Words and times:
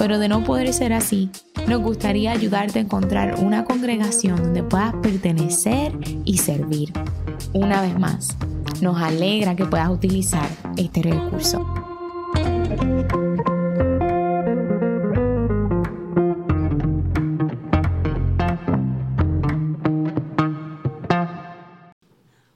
pero 0.00 0.18
de 0.18 0.28
no 0.28 0.42
poder 0.42 0.72
ser 0.72 0.94
así, 0.94 1.28
nos 1.68 1.82
gustaría 1.82 2.32
ayudarte 2.32 2.78
a 2.78 2.82
encontrar 2.82 3.34
una 3.38 3.66
congregación 3.66 4.42
donde 4.42 4.62
puedas 4.62 4.94
pertenecer 4.94 5.92
y 6.24 6.38
servir. 6.38 6.90
Una 7.52 7.82
vez 7.82 7.98
más, 7.98 8.34
nos 8.80 8.96
alegra 8.96 9.54
que 9.54 9.66
puedas 9.66 9.90
utilizar 9.90 10.48
este 10.78 11.02
recurso. 11.02 11.66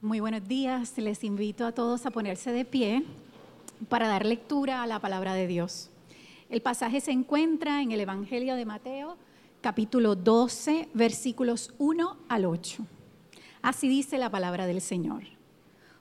Muy 0.00 0.20
buenos 0.20 0.48
días, 0.48 0.96
les 0.96 1.22
invito 1.22 1.66
a 1.66 1.72
todos 1.72 2.06
a 2.06 2.10
ponerse 2.10 2.52
de 2.52 2.64
pie 2.64 3.04
para 3.90 4.08
dar 4.08 4.24
lectura 4.24 4.82
a 4.82 4.86
la 4.86 4.98
palabra 4.98 5.34
de 5.34 5.46
Dios. 5.46 5.90
El 6.54 6.62
pasaje 6.62 7.00
se 7.00 7.10
encuentra 7.10 7.82
en 7.82 7.90
el 7.90 7.98
Evangelio 7.98 8.54
de 8.54 8.64
Mateo, 8.64 9.16
capítulo 9.60 10.14
12, 10.14 10.88
versículos 10.94 11.74
1 11.78 12.16
al 12.28 12.44
8. 12.44 12.86
Así 13.60 13.88
dice 13.88 14.18
la 14.18 14.30
palabra 14.30 14.64
del 14.64 14.80
Señor. 14.80 15.24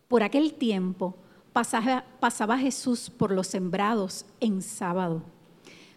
Por 0.07 0.21
aquel 0.21 0.53
tiempo 0.53 1.15
pasaba, 1.53 2.59
Jesús 2.59 3.09
por 3.09 3.31
los 3.31 3.47
sembrados 3.47 4.27
en 4.41 4.61
sábado. 4.61 5.23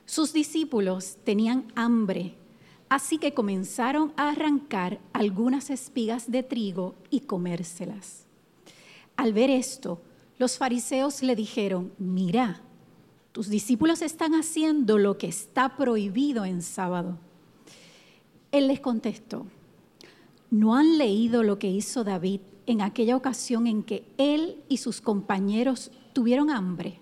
Sus 0.06 0.32
discípulos 0.32 1.18
tenían 1.22 1.70
hambre, 1.74 2.32
así 2.88 3.18
que 3.18 3.34
comenzaron 3.34 4.14
a 4.16 4.30
arrancar 4.30 5.00
algunas 5.12 5.68
espigas 5.68 6.30
de 6.30 6.42
trigo 6.42 6.94
y 7.10 7.20
comérselas. 7.20 8.24
Al 9.18 9.34
ver 9.34 9.50
esto, 9.50 10.00
los 10.38 10.56
fariseos 10.56 11.22
le 11.22 11.36
dijeron, 11.36 11.92
mira, 11.98 12.62
tus 13.36 13.50
discípulos 13.50 14.00
están 14.00 14.32
haciendo 14.32 14.96
lo 14.96 15.18
que 15.18 15.26
está 15.26 15.76
prohibido 15.76 16.46
en 16.46 16.62
sábado. 16.62 17.18
Él 18.50 18.66
les 18.66 18.80
contestó, 18.80 19.46
¿no 20.50 20.74
han 20.74 20.96
leído 20.96 21.42
lo 21.42 21.58
que 21.58 21.68
hizo 21.68 22.02
David 22.02 22.40
en 22.64 22.80
aquella 22.80 23.14
ocasión 23.14 23.66
en 23.66 23.82
que 23.82 24.06
él 24.16 24.62
y 24.70 24.78
sus 24.78 25.02
compañeros 25.02 25.90
tuvieron 26.14 26.48
hambre? 26.48 26.98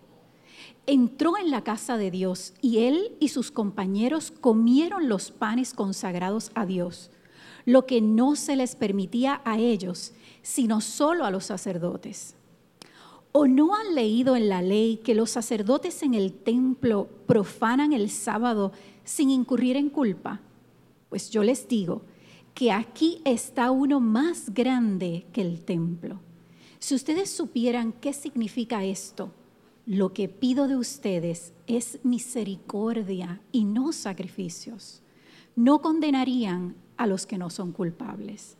Entró 0.88 1.38
en 1.38 1.52
la 1.52 1.62
casa 1.62 1.98
de 1.98 2.10
Dios 2.10 2.52
y 2.60 2.78
él 2.78 3.12
y 3.20 3.28
sus 3.28 3.52
compañeros 3.52 4.32
comieron 4.32 5.08
los 5.08 5.30
panes 5.30 5.72
consagrados 5.72 6.50
a 6.56 6.66
Dios, 6.66 7.12
lo 7.64 7.86
que 7.86 8.00
no 8.00 8.34
se 8.34 8.56
les 8.56 8.74
permitía 8.74 9.40
a 9.44 9.60
ellos, 9.60 10.14
sino 10.42 10.80
solo 10.80 11.26
a 11.26 11.30
los 11.30 11.44
sacerdotes. 11.44 12.34
¿O 13.36 13.48
no 13.48 13.74
han 13.74 13.96
leído 13.96 14.36
en 14.36 14.48
la 14.48 14.62
ley 14.62 14.98
que 14.98 15.12
los 15.12 15.28
sacerdotes 15.28 16.04
en 16.04 16.14
el 16.14 16.32
templo 16.32 17.08
profanan 17.26 17.92
el 17.92 18.08
sábado 18.08 18.70
sin 19.02 19.28
incurrir 19.28 19.76
en 19.76 19.90
culpa? 19.90 20.40
Pues 21.08 21.30
yo 21.30 21.42
les 21.42 21.66
digo 21.66 22.02
que 22.54 22.70
aquí 22.70 23.20
está 23.24 23.72
uno 23.72 23.98
más 23.98 24.54
grande 24.54 25.26
que 25.32 25.40
el 25.40 25.64
templo. 25.64 26.20
Si 26.78 26.94
ustedes 26.94 27.28
supieran 27.28 27.92
qué 27.94 28.12
significa 28.12 28.84
esto, 28.84 29.32
lo 29.84 30.12
que 30.12 30.28
pido 30.28 30.68
de 30.68 30.76
ustedes 30.76 31.54
es 31.66 31.98
misericordia 32.04 33.40
y 33.50 33.64
no 33.64 33.90
sacrificios. 33.90 35.02
No 35.56 35.82
condenarían 35.82 36.76
a 36.96 37.08
los 37.08 37.26
que 37.26 37.36
no 37.36 37.50
son 37.50 37.72
culpables. 37.72 38.56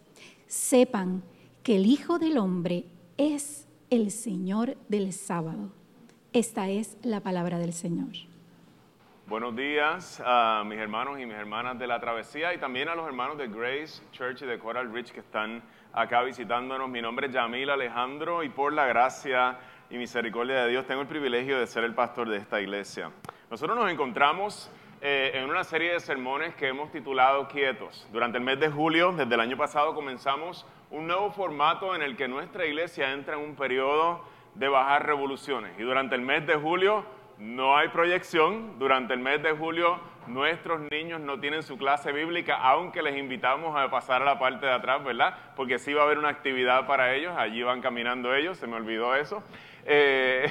Sepan 0.48 1.22
que 1.62 1.76
el 1.76 1.86
Hijo 1.86 2.18
del 2.18 2.38
Hombre 2.38 2.86
es 3.16 3.63
el 3.94 4.10
Señor 4.10 4.76
del 4.88 5.12
sábado. 5.12 5.70
Esta 6.32 6.68
es 6.68 6.98
la 7.04 7.20
palabra 7.20 7.58
del 7.58 7.72
Señor. 7.72 8.08
Buenos 9.28 9.54
días 9.54 10.20
a 10.26 10.64
mis 10.66 10.80
hermanos 10.80 11.20
y 11.20 11.26
mis 11.26 11.36
hermanas 11.36 11.78
de 11.78 11.86
la 11.86 12.00
travesía 12.00 12.52
y 12.52 12.58
también 12.58 12.88
a 12.88 12.96
los 12.96 13.06
hermanos 13.06 13.38
de 13.38 13.46
Grace 13.46 14.02
Church 14.10 14.42
y 14.42 14.46
de 14.46 14.58
Coral 14.58 14.92
Ridge 14.92 15.12
que 15.12 15.20
están 15.20 15.62
acá 15.92 16.24
visitándonos. 16.24 16.90
Mi 16.90 17.00
nombre 17.00 17.28
es 17.28 17.32
Yamil 17.32 17.70
Alejandro 17.70 18.42
y 18.42 18.48
por 18.48 18.72
la 18.72 18.86
gracia 18.86 19.58
y 19.88 19.96
misericordia 19.96 20.64
de 20.64 20.70
Dios 20.70 20.86
tengo 20.86 21.02
el 21.02 21.06
privilegio 21.06 21.60
de 21.60 21.66
ser 21.68 21.84
el 21.84 21.94
pastor 21.94 22.28
de 22.28 22.38
esta 22.38 22.60
iglesia. 22.60 23.12
Nosotros 23.48 23.78
nos 23.78 23.88
encontramos 23.92 24.72
eh, 25.02 25.30
en 25.34 25.48
una 25.48 25.62
serie 25.62 25.92
de 25.92 26.00
sermones 26.00 26.56
que 26.56 26.66
hemos 26.66 26.90
titulado 26.90 27.46
Quietos. 27.46 28.08
Durante 28.10 28.38
el 28.38 28.44
mes 28.44 28.58
de 28.58 28.70
julio, 28.70 29.12
desde 29.12 29.34
el 29.34 29.40
año 29.40 29.56
pasado, 29.56 29.94
comenzamos 29.94 30.66
un 30.94 31.08
nuevo 31.08 31.32
formato 31.32 31.96
en 31.96 32.02
el 32.02 32.16
que 32.16 32.28
nuestra 32.28 32.64
iglesia 32.66 33.12
entra 33.12 33.34
en 33.34 33.40
un 33.40 33.56
periodo 33.56 34.24
de 34.54 34.68
bajar 34.68 35.04
revoluciones. 35.04 35.72
Y 35.76 35.82
durante 35.82 36.14
el 36.14 36.20
mes 36.20 36.46
de 36.46 36.54
julio 36.54 37.04
no 37.38 37.76
hay 37.76 37.88
proyección, 37.88 38.78
durante 38.78 39.12
el 39.12 39.18
mes 39.18 39.42
de 39.42 39.50
julio 39.52 39.98
nuestros 40.28 40.80
niños 40.92 41.20
no 41.20 41.40
tienen 41.40 41.64
su 41.64 41.76
clase 41.76 42.12
bíblica, 42.12 42.56
aunque 42.56 43.02
les 43.02 43.16
invitamos 43.18 43.76
a 43.76 43.90
pasar 43.90 44.22
a 44.22 44.24
la 44.24 44.38
parte 44.38 44.66
de 44.66 44.72
atrás, 44.72 45.02
¿verdad? 45.02 45.36
Porque 45.56 45.80
sí 45.80 45.92
va 45.92 46.02
a 46.02 46.04
haber 46.04 46.18
una 46.18 46.28
actividad 46.28 46.86
para 46.86 47.12
ellos, 47.12 47.34
allí 47.36 47.62
van 47.64 47.82
caminando 47.82 48.32
ellos, 48.32 48.56
se 48.56 48.68
me 48.68 48.76
olvidó 48.76 49.16
eso. 49.16 49.42
Eh, 49.84 50.48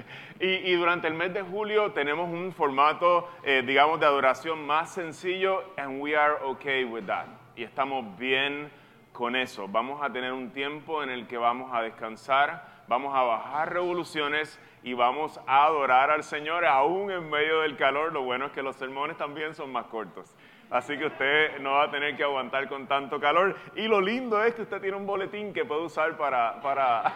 y, 0.40 0.72
durante 0.72 1.06
el 1.06 1.14
mes 1.14 1.32
de 1.32 1.42
julio 1.42 1.92
tenemos 1.92 2.28
un 2.28 2.52
formato, 2.52 3.30
eh, 3.44 3.62
digamos, 3.64 4.00
de 4.00 4.06
adoración 4.06 4.66
más 4.66 4.92
sencillo, 4.92 5.62
and 5.76 6.02
we 6.02 6.16
are 6.16 6.34
okay 6.42 6.84
with 6.84 7.04
that. 7.04 7.26
Y 7.56 7.62
estamos 7.62 8.18
bien 8.18 8.68
con 9.14 9.36
eso. 9.36 9.68
Vamos 9.68 10.02
a 10.02 10.12
tener 10.12 10.32
un 10.32 10.50
tiempo 10.50 11.02
en 11.02 11.08
el 11.08 11.28
que 11.28 11.38
vamos 11.38 11.70
a 11.72 11.80
descansar, 11.82 12.64
vamos 12.88 13.14
a 13.14 13.22
bajar 13.22 13.72
revoluciones 13.72 14.58
y 14.82 14.92
vamos 14.92 15.40
a 15.46 15.64
adorar 15.64 16.10
al 16.10 16.24
Señor 16.24 16.66
aún 16.66 17.12
en 17.12 17.30
medio 17.30 17.60
del 17.60 17.76
calor. 17.76 18.12
Lo 18.12 18.22
bueno 18.22 18.46
es 18.46 18.52
que 18.52 18.62
los 18.62 18.74
sermones 18.74 19.16
también 19.16 19.54
son 19.54 19.70
más 19.70 19.86
cortos. 19.86 20.34
Así 20.68 20.98
que 20.98 21.06
usted 21.06 21.60
no 21.60 21.74
va 21.74 21.84
a 21.84 21.90
tener 21.92 22.16
que 22.16 22.24
aguantar 22.24 22.68
con 22.68 22.88
tanto 22.88 23.20
calor. 23.20 23.56
Y 23.76 23.86
lo 23.86 24.00
lindo 24.00 24.42
es 24.42 24.54
que 24.54 24.62
usted 24.62 24.80
tiene 24.80 24.96
un 24.96 25.06
boletín 25.06 25.52
que 25.52 25.64
puede 25.64 25.82
usar 25.82 26.16
para, 26.16 26.60
para 26.60 27.14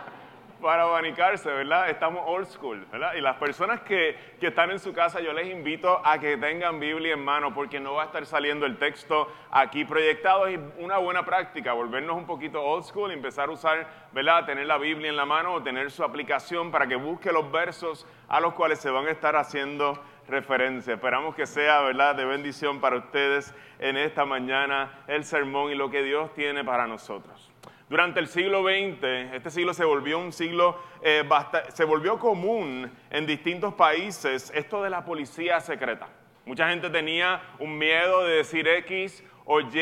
para 0.61 0.83
abanicarse, 0.83 1.49
¿verdad? 1.51 1.89
Estamos 1.89 2.23
old 2.27 2.47
school, 2.47 2.87
¿verdad? 2.91 3.15
Y 3.15 3.21
las 3.21 3.37
personas 3.37 3.81
que, 3.81 4.17
que, 4.41 4.49
están 4.49 4.71
en 4.71 4.79
su 4.79 4.93
casa, 4.93 5.21
yo 5.21 5.33
les 5.33 5.49
invito 5.49 6.01
a 6.05 6.19
que 6.19 6.37
tengan 6.37 6.81
Biblia 6.81 7.15
en 7.15 7.25
mano, 7.25 7.55
porque 7.55 7.81
no 7.81 7.95
va 7.95 8.03
a 8.03 8.07
estar 8.07 8.27
saliendo 8.27 8.67
el 8.67 8.77
texto 8.77 9.33
aquí 9.51 9.85
proyectado. 9.85 10.47
Es 10.47 10.59
una 10.79 10.99
buena 10.99 11.25
práctica, 11.25 11.73
volvernos 11.73 12.17
un 12.17 12.27
poquito 12.27 12.63
old 12.63 12.85
school 12.85 13.11
empezar 13.13 13.49
a 13.49 13.53
usar, 13.53 13.87
¿verdad? 14.13 14.47
Tener 14.47 14.67
la 14.67 14.79
Biblia 14.79 15.11
en 15.11 15.17
la 15.17 15.25
mano 15.25 15.55
o 15.55 15.63
tener 15.63 15.91
su 15.91 16.03
aplicación 16.03 16.71
para 16.71 16.87
que 16.87 16.97
busque 16.97 17.33
los 17.33 17.51
versos 17.51 18.07
a 18.29 18.41
los 18.41 18.55
cuales 18.55 18.81
se 18.81 18.91
van 18.91 19.07
a 19.07 19.11
estar 19.11 19.37
haciendo 19.37 20.03
referencia. 20.29 20.95
Esperamos 20.95 21.35
que 21.35 21.47
sea, 21.47 21.81
¿verdad?, 21.81 22.15
de 22.15 22.25
bendición 22.25 22.81
para 22.81 22.97
ustedes 22.97 23.55
en 23.79 23.97
esta 23.97 24.25
mañana 24.25 25.05
el 25.07 25.25
sermón 25.25 25.73
y 25.73 25.75
lo 25.75 25.91
que 25.91 26.03
Dios 26.03 26.33
tiene 26.35 26.65
para 26.65 26.87
nosotros. 26.87 27.48
Durante 27.89 28.21
el 28.21 28.27
siglo 28.27 28.65
XX, 28.65 29.03
este 29.33 29.51
siglo 29.51 29.73
se 29.73 29.83
volvió 29.83 30.19
un 30.19 30.31
siglo, 30.31 30.79
eh, 31.01 31.27
se 31.73 31.85
volvió 31.85 32.19
común 32.19 32.91
en 33.09 33.27
distintos 33.27 33.73
países 33.73 34.53
esto 34.55 34.83
de 34.83 34.91
la 34.91 35.07
policía 35.07 35.59
secreta. 35.61 36.07
Mucha 36.45 36.69
gente 36.69 36.91
tenía 36.91 37.41
un 37.59 37.79
miedo 37.79 38.25
de 38.25 38.37
decir 38.37 38.69
X 38.69 39.25
o 39.47 39.63
Y 39.63 39.73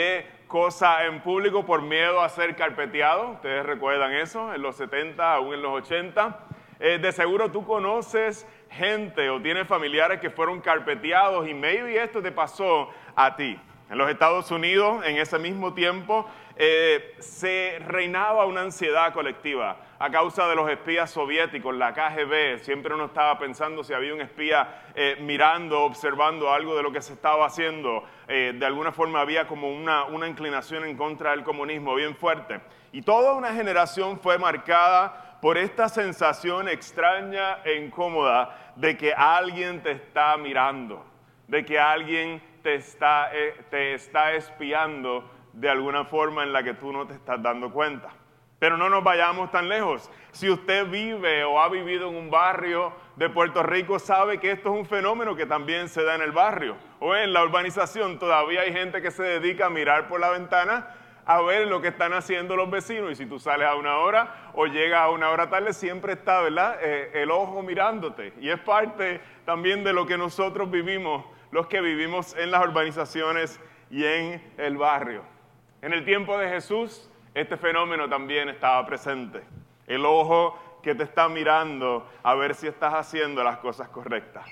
cosa 0.47 1.05
en 1.07 1.21
público 1.21 1.67
por 1.67 1.83
miedo 1.83 2.21
a 2.21 2.29
ser 2.29 2.55
carpeteado. 2.55 3.31
Ustedes 3.31 3.67
recuerdan 3.67 4.13
eso 4.13 4.55
en 4.55 4.63
los 4.63 4.77
70, 4.77 5.35
aún 5.35 5.55
en 5.55 5.63
los 5.63 5.73
80. 5.73 6.39
Eh, 6.79 6.99
de 6.99 7.11
seguro 7.11 7.51
tú 7.51 7.67
conoces 7.67 8.47
gente 8.71 9.31
o 9.31 9.43
tienes 9.43 9.67
familiares 9.67 10.21
que 10.21 10.31
fueron 10.31 10.61
carpeteados 10.61 11.49
y 11.49 11.55
maybe 11.55 12.01
esto 12.01 12.23
te 12.23 12.31
pasó 12.31 12.89
a 13.17 13.35
ti. 13.35 13.59
En 13.89 13.99
los 13.99 14.11
Estados 14.11 14.51
Unidos, 14.51 15.05
en 15.05 15.17
ese 15.17 15.39
mismo 15.39 15.73
tiempo, 15.73 16.29
eh, 16.59 17.15
se 17.19 17.79
reinaba 17.81 18.47
una 18.47 18.63
ansiedad 18.63 19.13
colectiva 19.13 19.77
a 19.99 20.11
causa 20.11 20.49
de 20.49 20.55
los 20.55 20.71
espías 20.71 21.11
soviéticos, 21.11 21.75
la 21.75 21.93
KGB. 21.93 22.61
Siempre 22.61 22.95
uno 22.95 23.07
estaba 23.07 23.39
pensando 23.39 23.85
si 23.85 23.93
había 23.93 24.15
un 24.15 24.23
espía 24.23 24.85
eh, 24.95 25.19
mirando, 25.21 25.83
observando 25.83 26.51
algo 26.51 26.75
de 26.75 26.83
lo 26.83 26.91
que 26.91 27.03
se 27.03 27.13
estaba 27.13 27.45
haciendo. 27.45 28.05
Eh, 28.27 28.55
de 28.59 28.65
alguna 28.65 28.91
forma 28.91 29.21
había 29.21 29.47
como 29.47 29.71
una, 29.71 30.05
una 30.05 30.29
inclinación 30.29 30.85
en 30.87 30.97
contra 30.97 31.33
del 31.33 31.45
comunismo 31.45 31.95
bien 31.95 32.17
fuerte. 32.17 32.61
Y 32.91 33.03
toda 33.03 33.35
una 33.35 33.53
generación 33.53 34.19
fue 34.19 34.39
marcada 34.39 35.39
por 35.43 35.59
esta 35.59 35.91
sensación 35.91 36.71
extraña 36.71 37.59
e 37.65 37.75
incómoda 37.75 38.73
de 38.77 38.97
que 38.97 39.13
alguien 39.13 39.83
te 39.83 39.93
está 39.93 40.39
mirando, 40.39 41.05
de 41.49 41.67
que 41.67 41.79
alguien 41.79 42.43
te 42.63 42.77
está, 42.77 43.31
te 43.71 43.93
está 43.93 44.33
espiando 44.33 45.36
de 45.57 45.71
alguna 45.71 46.05
forma 46.05 46.43
en 46.43 46.53
la 46.53 46.63
que 46.63 46.75
tú 46.75 46.93
no 46.93 47.07
te 47.07 47.15
estás 47.15 47.43
dando 47.43 47.73
cuenta. 47.73 48.11
Pero 48.59 48.77
no 48.77 48.89
nos 48.89 49.03
vayamos 49.03 49.51
tan 49.51 49.69
lejos. 49.69 50.11
Si 50.33 50.51
usted 50.51 50.87
vive 50.87 51.45
o 51.45 51.61
ha 51.61 51.69
vivido 51.69 52.09
en 52.09 52.17
un 52.17 52.31
barrio 52.31 52.93
de 53.17 53.31
Puerto 53.31 53.63
Rico, 53.63 53.99
sabe 53.99 54.39
que 54.39 54.51
esto 54.51 54.73
es 54.73 54.79
un 54.79 54.87
fenómeno 54.87 55.35
que 55.35 55.47
también 55.47 55.89
se 55.89 56.05
da 56.05 56.15
en 56.15 56.23
el 56.23 56.33
barrio 56.33 56.77
o 57.01 57.15
en 57.15 57.33
la 57.33 57.43
urbanización. 57.43 58.19
Todavía 58.19 58.63
hay 58.63 58.73
gente 58.73 59.01
que 59.01 59.11
se 59.11 59.23
dedica 59.23 59.67
a 59.67 59.71
mirar 59.71 60.09
por 60.09 60.21
la 60.21 60.31
ventana 60.31 60.89
a 61.25 61.41
ver 61.41 61.67
lo 61.67 61.81
que 61.81 61.89
están 61.89 62.13
haciendo 62.13 62.55
los 62.55 62.71
vecinos. 62.71 63.13
Y 63.13 63.17
si 63.17 63.27
tú 63.27 63.39
sales 63.39 63.67
a 63.67 63.77
una 63.77 63.97
hora 63.97 64.51
o 64.55 64.67
llegas 64.67 65.01
a 65.01 65.11
una 65.11 65.31
hora 65.31 65.49
tarde, 65.49 65.73
siempre 65.73 66.13
está, 66.13 66.43
¿verdad? 66.43 66.79
Eh, 66.83 67.23
el 67.23 67.31
ojo 67.31 67.63
mirándote. 67.63 68.35
Y 68.41 68.51
es 68.51 68.61
parte 68.61 69.23
también 69.47 69.85
de 69.85 69.95
lo 69.95 70.07
que 70.07 70.19
nosotros 70.19 70.71
vivimos, 70.71 71.25
los 71.51 71.67
que 71.67 71.81
vivimos 71.81 72.37
en 72.37 72.51
las 72.51 72.63
urbanizaciones 72.63 73.59
y 73.91 74.05
en 74.05 74.55
el 74.59 74.77
barrio. 74.77 75.36
En 75.83 75.93
el 75.93 76.05
tiempo 76.05 76.39
de 76.39 76.49
Jesús, 76.49 77.11
este 77.35 77.57
fenómeno 77.57 78.09
también 78.09 78.49
estaba 78.49 78.85
presente. 78.87 79.43
El 79.87 80.07
ojo 80.07 80.59
que 80.83 80.95
te 80.95 81.03
está 81.03 81.29
mirando 81.29 82.09
a 82.23 82.35
ver 82.35 82.55
si 82.55 82.67
estás 82.67 82.95
haciendo 82.95 83.45
las 83.45 83.59
cosas 83.59 83.89
correctas. 83.89 84.47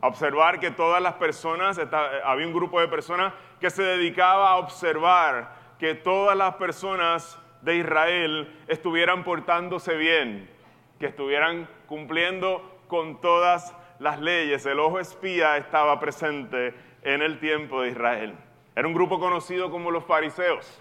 observar 0.00 0.60
que 0.60 0.70
todas 0.70 1.02
las 1.02 1.14
personas, 1.14 1.80
había 2.24 2.46
un 2.46 2.52
grupo 2.52 2.80
de 2.80 2.86
personas 2.86 3.32
que 3.60 3.70
se 3.70 3.82
dedicaba 3.82 4.50
a 4.50 4.56
observar 4.56 5.56
que 5.78 5.94
todas 5.94 6.36
las 6.36 6.54
personas 6.54 7.36
de 7.62 7.76
Israel 7.76 8.56
estuvieran 8.68 9.24
portándose 9.24 9.96
bien, 9.96 10.48
que 11.00 11.06
estuvieran 11.06 11.68
cumpliendo 11.86 12.80
con 12.86 13.20
todas 13.20 13.74
las 13.98 14.20
leyes. 14.20 14.66
El 14.66 14.78
ojo 14.78 15.00
espía 15.00 15.56
estaba 15.56 15.98
presente 15.98 16.74
en 17.02 17.22
el 17.22 17.40
tiempo 17.40 17.82
de 17.82 17.90
Israel. 17.90 18.34
Era 18.78 18.86
un 18.86 18.94
grupo 18.94 19.18
conocido 19.18 19.72
como 19.72 19.90
los 19.90 20.04
fariseos 20.04 20.80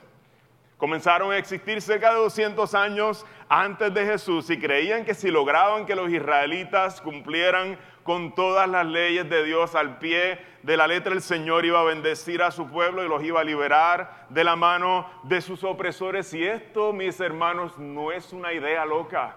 comenzaron 0.77 1.31
a 1.31 1.37
existir 1.37 1.81
cerca 1.81 2.11
de 2.11 2.17
200 2.17 2.73
años 2.75 3.25
antes 3.49 3.93
de 3.93 4.05
Jesús 4.05 4.49
y 4.49 4.59
creían 4.59 5.05
que 5.05 5.13
si 5.13 5.31
lograban 5.31 5.85
que 5.85 5.95
los 5.95 6.09
israelitas 6.09 7.01
cumplieran 7.01 7.77
con 8.03 8.33
todas 8.35 8.69
las 8.69 8.85
leyes 8.85 9.29
de 9.29 9.43
Dios 9.43 9.75
al 9.75 9.97
pie 9.97 10.39
de 10.63 10.77
la 10.77 10.87
letra, 10.87 11.13
el 11.13 11.21
Señor 11.21 11.65
iba 11.65 11.81
a 11.81 11.83
bendecir 11.83 12.41
a 12.41 12.51
su 12.51 12.69
pueblo 12.69 13.03
y 13.03 13.09
los 13.09 13.23
iba 13.23 13.41
a 13.41 13.43
liberar 13.43 14.27
de 14.29 14.43
la 14.43 14.55
mano 14.55 15.09
de 15.23 15.41
sus 15.41 15.63
opresores. 15.63 16.33
Y 16.33 16.45
esto, 16.45 16.93
mis 16.93 17.19
hermanos, 17.19 17.77
no 17.77 18.11
es 18.11 18.31
una 18.31 18.53
idea 18.53 18.85
loca, 18.85 19.35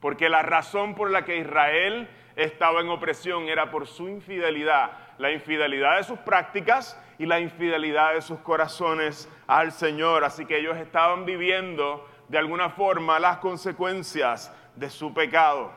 porque 0.00 0.28
la 0.28 0.42
razón 0.42 0.94
por 0.94 1.10
la 1.10 1.24
que 1.24 1.38
Israel 1.38 2.08
estaba 2.36 2.80
en 2.80 2.90
opresión 2.90 3.48
era 3.48 3.70
por 3.70 3.86
su 3.86 4.08
infidelidad, 4.08 4.92
la 5.18 5.32
infidelidad 5.32 5.96
de 5.96 6.04
sus 6.04 6.18
prácticas 6.20 7.00
y 7.18 7.26
la 7.26 7.40
infidelidad 7.40 8.14
de 8.14 8.22
sus 8.22 8.38
corazones 8.40 9.28
al 9.46 9.72
Señor. 9.72 10.24
Así 10.24 10.46
que 10.46 10.58
ellos 10.58 10.76
estaban 10.76 11.24
viviendo 11.24 12.06
de 12.28 12.38
alguna 12.38 12.70
forma 12.70 13.18
las 13.18 13.38
consecuencias 13.38 14.52
de 14.74 14.90
su 14.90 15.14
pecado. 15.14 15.72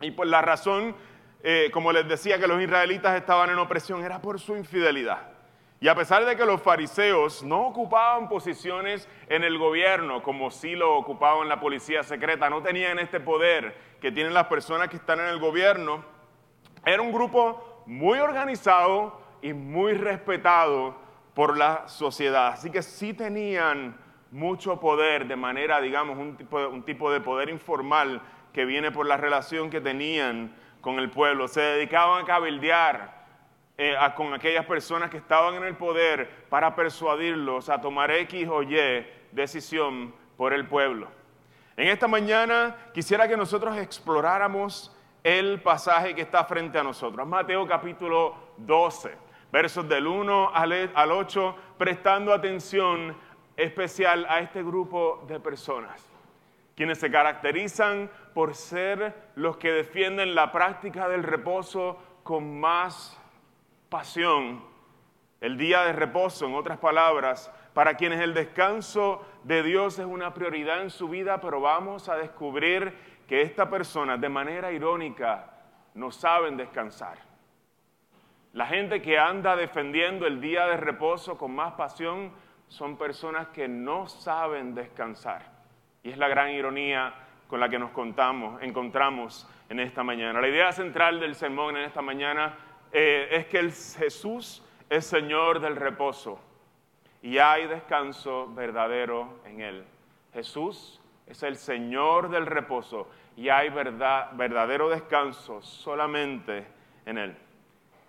Y 0.00 0.10
por 0.10 0.26
la 0.26 0.42
razón, 0.42 0.94
eh, 1.42 1.70
como 1.72 1.92
les 1.92 2.08
decía, 2.08 2.38
que 2.38 2.46
los 2.46 2.60
israelitas 2.60 3.16
estaban 3.16 3.50
en 3.50 3.58
opresión 3.58 4.04
era 4.04 4.20
por 4.20 4.40
su 4.40 4.56
infidelidad. 4.56 5.32
Y 5.80 5.88
a 5.88 5.96
pesar 5.96 6.24
de 6.24 6.36
que 6.36 6.46
los 6.46 6.62
fariseos 6.62 7.42
no 7.42 7.66
ocupaban 7.66 8.28
posiciones 8.28 9.08
en 9.28 9.42
el 9.42 9.58
gobierno, 9.58 10.22
como 10.22 10.52
sí 10.52 10.76
lo 10.76 10.96
ocupaban 10.96 11.48
la 11.48 11.58
policía 11.58 12.04
secreta, 12.04 12.48
no 12.48 12.62
tenían 12.62 13.00
este 13.00 13.18
poder 13.18 13.76
que 14.00 14.12
tienen 14.12 14.32
las 14.32 14.46
personas 14.46 14.88
que 14.88 14.96
están 14.96 15.18
en 15.18 15.26
el 15.26 15.40
gobierno, 15.40 16.04
era 16.84 17.02
un 17.02 17.12
grupo 17.12 17.82
muy 17.86 18.20
organizado, 18.20 19.21
y 19.42 19.52
muy 19.52 19.94
respetado 19.94 20.96
por 21.34 21.58
la 21.58 21.88
sociedad. 21.88 22.48
Así 22.48 22.70
que 22.70 22.82
sí 22.82 23.12
tenían 23.12 23.96
mucho 24.30 24.80
poder 24.80 25.26
de 25.26 25.36
manera, 25.36 25.80
digamos, 25.80 26.16
un 26.16 26.36
tipo, 26.84 27.10
de, 27.10 27.20
poder 27.20 27.50
informal 27.50 28.22
que 28.52 28.64
viene 28.64 28.90
por 28.90 29.06
la 29.06 29.16
relación 29.16 29.68
que 29.68 29.80
tenían 29.80 30.54
con 30.80 30.98
el 30.98 31.10
pueblo. 31.10 31.48
Se 31.48 31.60
dedicaban 31.60 32.22
a 32.22 32.26
cabildear 32.26 33.22
eh, 33.76 33.94
con 34.14 34.32
aquellas 34.32 34.64
personas 34.64 35.10
que 35.10 35.16
estaban 35.18 35.54
en 35.54 35.64
el 35.64 35.76
poder 35.76 36.46
para 36.48 36.74
persuadirlos 36.74 37.68
a 37.68 37.80
tomar 37.80 38.10
X 38.10 38.48
o 38.48 38.62
Y 38.62 38.76
decisión 39.32 40.14
por 40.36 40.52
el 40.52 40.66
pueblo. 40.66 41.08
En 41.76 41.88
esta 41.88 42.06
mañana 42.06 42.76
quisiera 42.92 43.26
que 43.26 43.36
nosotros 43.36 43.76
exploráramos 43.78 44.94
el 45.24 45.60
pasaje 45.62 46.14
que 46.14 46.22
está 46.22 46.44
frente 46.44 46.78
a 46.78 46.82
nosotros, 46.82 47.26
Mateo 47.26 47.66
capítulo 47.66 48.34
12 48.58 49.31
versos 49.52 49.86
del 49.86 50.06
1 50.06 50.50
al 50.54 51.12
8, 51.12 51.56
prestando 51.76 52.32
atención 52.32 53.14
especial 53.56 54.26
a 54.28 54.40
este 54.40 54.62
grupo 54.62 55.24
de 55.28 55.38
personas, 55.38 56.02
quienes 56.74 56.98
se 56.98 57.10
caracterizan 57.10 58.10
por 58.32 58.54
ser 58.54 59.14
los 59.34 59.58
que 59.58 59.70
defienden 59.70 60.34
la 60.34 60.50
práctica 60.50 61.06
del 61.06 61.22
reposo 61.22 61.98
con 62.22 62.58
más 62.58 63.20
pasión. 63.90 64.64
El 65.42 65.58
día 65.58 65.82
de 65.82 65.92
reposo, 65.92 66.46
en 66.46 66.54
otras 66.54 66.78
palabras, 66.78 67.52
para 67.74 67.94
quienes 67.94 68.20
el 68.20 68.32
descanso 68.32 69.26
de 69.44 69.62
Dios 69.62 69.98
es 69.98 70.06
una 70.06 70.32
prioridad 70.32 70.80
en 70.80 70.90
su 70.90 71.08
vida, 71.08 71.40
pero 71.42 71.60
vamos 71.60 72.08
a 72.08 72.16
descubrir 72.16 72.96
que 73.28 73.42
esta 73.42 73.68
persona, 73.68 74.16
de 74.16 74.28
manera 74.28 74.72
irónica, 74.72 75.50
no 75.94 76.10
saben 76.10 76.56
descansar. 76.56 77.31
La 78.52 78.66
gente 78.66 79.00
que 79.00 79.18
anda 79.18 79.56
defendiendo 79.56 80.26
el 80.26 80.40
día 80.40 80.66
de 80.66 80.76
reposo 80.76 81.38
con 81.38 81.54
más 81.54 81.72
pasión 81.72 82.32
son 82.68 82.98
personas 82.98 83.48
que 83.48 83.66
no 83.66 84.06
saben 84.06 84.74
descansar. 84.74 85.42
Y 86.02 86.10
es 86.10 86.18
la 86.18 86.28
gran 86.28 86.50
ironía 86.50 87.14
con 87.46 87.60
la 87.60 87.68
que 87.68 87.78
nos 87.78 87.90
contamos, 87.92 88.60
encontramos 88.62 89.48
en 89.70 89.80
esta 89.80 90.02
mañana. 90.02 90.40
La 90.40 90.48
idea 90.48 90.70
central 90.72 91.18
del 91.18 91.34
sermón 91.34 91.76
en 91.76 91.84
esta 91.84 92.02
mañana 92.02 92.54
eh, 92.92 93.28
es 93.30 93.46
que 93.46 93.58
el 93.58 93.72
Jesús 93.72 94.62
es 94.90 95.06
Señor 95.06 95.60
del 95.60 95.76
reposo 95.76 96.38
y 97.22 97.38
hay 97.38 97.66
descanso 97.66 98.52
verdadero 98.54 99.40
en 99.46 99.60
Él. 99.60 99.84
Jesús 100.34 101.00
es 101.26 101.42
el 101.42 101.56
Señor 101.56 102.28
del 102.28 102.44
reposo 102.44 103.08
y 103.34 103.48
hay 103.48 103.70
verdad, 103.70 104.32
verdadero 104.34 104.90
descanso 104.90 105.62
solamente 105.62 106.66
en 107.06 107.16
Él. 107.16 107.36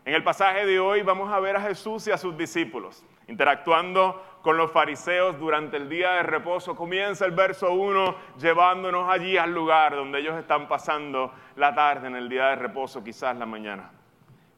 En 0.06 0.14
el 0.14 0.24
pasaje 0.24 0.66
de 0.66 0.82
hoy 0.82 1.02
vamos 1.02 1.32
a 1.32 1.40
ver 1.40 1.56
a 1.56 1.62
Jesús 1.62 2.08
y 2.08 2.12
a 2.12 2.18
sus 2.18 2.38
discípulos 2.38 3.06
interactuando 3.30 4.22
con 4.42 4.58
los 4.58 4.70
fariseos 4.70 5.40
durante 5.40 5.78
el 5.78 5.88
día 5.88 6.12
de 6.16 6.24
reposo. 6.24 6.76
Comienza 6.76 7.26
el 7.26 7.32
verso 7.32 7.72
1 7.72 8.14
llevándonos 8.38 9.10
allí 9.10 9.38
al 9.38 9.54
lugar 9.54 9.96
donde 9.96 10.20
ellos 10.20 10.38
están 10.38 10.68
pasando 10.68 11.32
la 11.56 11.74
tarde 11.74 12.08
en 12.08 12.18
el 12.18 12.28
día 12.28 12.48
de 12.48 12.56
reposo, 12.58 13.02
quizás 13.02 13.38
la 13.38 13.46
mañana. 13.46 13.92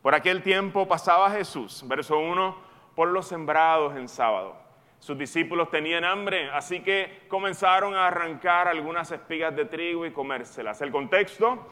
Por 0.02 0.16
aquel 0.16 0.42
tiempo 0.42 0.88
pasaba 0.88 1.30
Jesús, 1.30 1.84
verso 1.88 2.18
1, 2.18 2.58
por 2.96 3.10
los 3.10 3.28
sembrados 3.28 3.96
en 3.96 4.08
sábado. 4.08 4.56
Sus 4.98 5.16
discípulos 5.16 5.70
tenían 5.70 6.06
hambre, 6.06 6.50
así 6.50 6.82
que 6.82 7.26
comenzaron 7.28 7.94
a 7.94 8.08
arrancar 8.08 8.68
algunas 8.68 9.12
espigas 9.12 9.56
de 9.56 9.66
trigo 9.66 10.08
y 10.08 10.12
comérselas. 10.12 10.82
El 10.82 10.92
contexto 10.92 11.68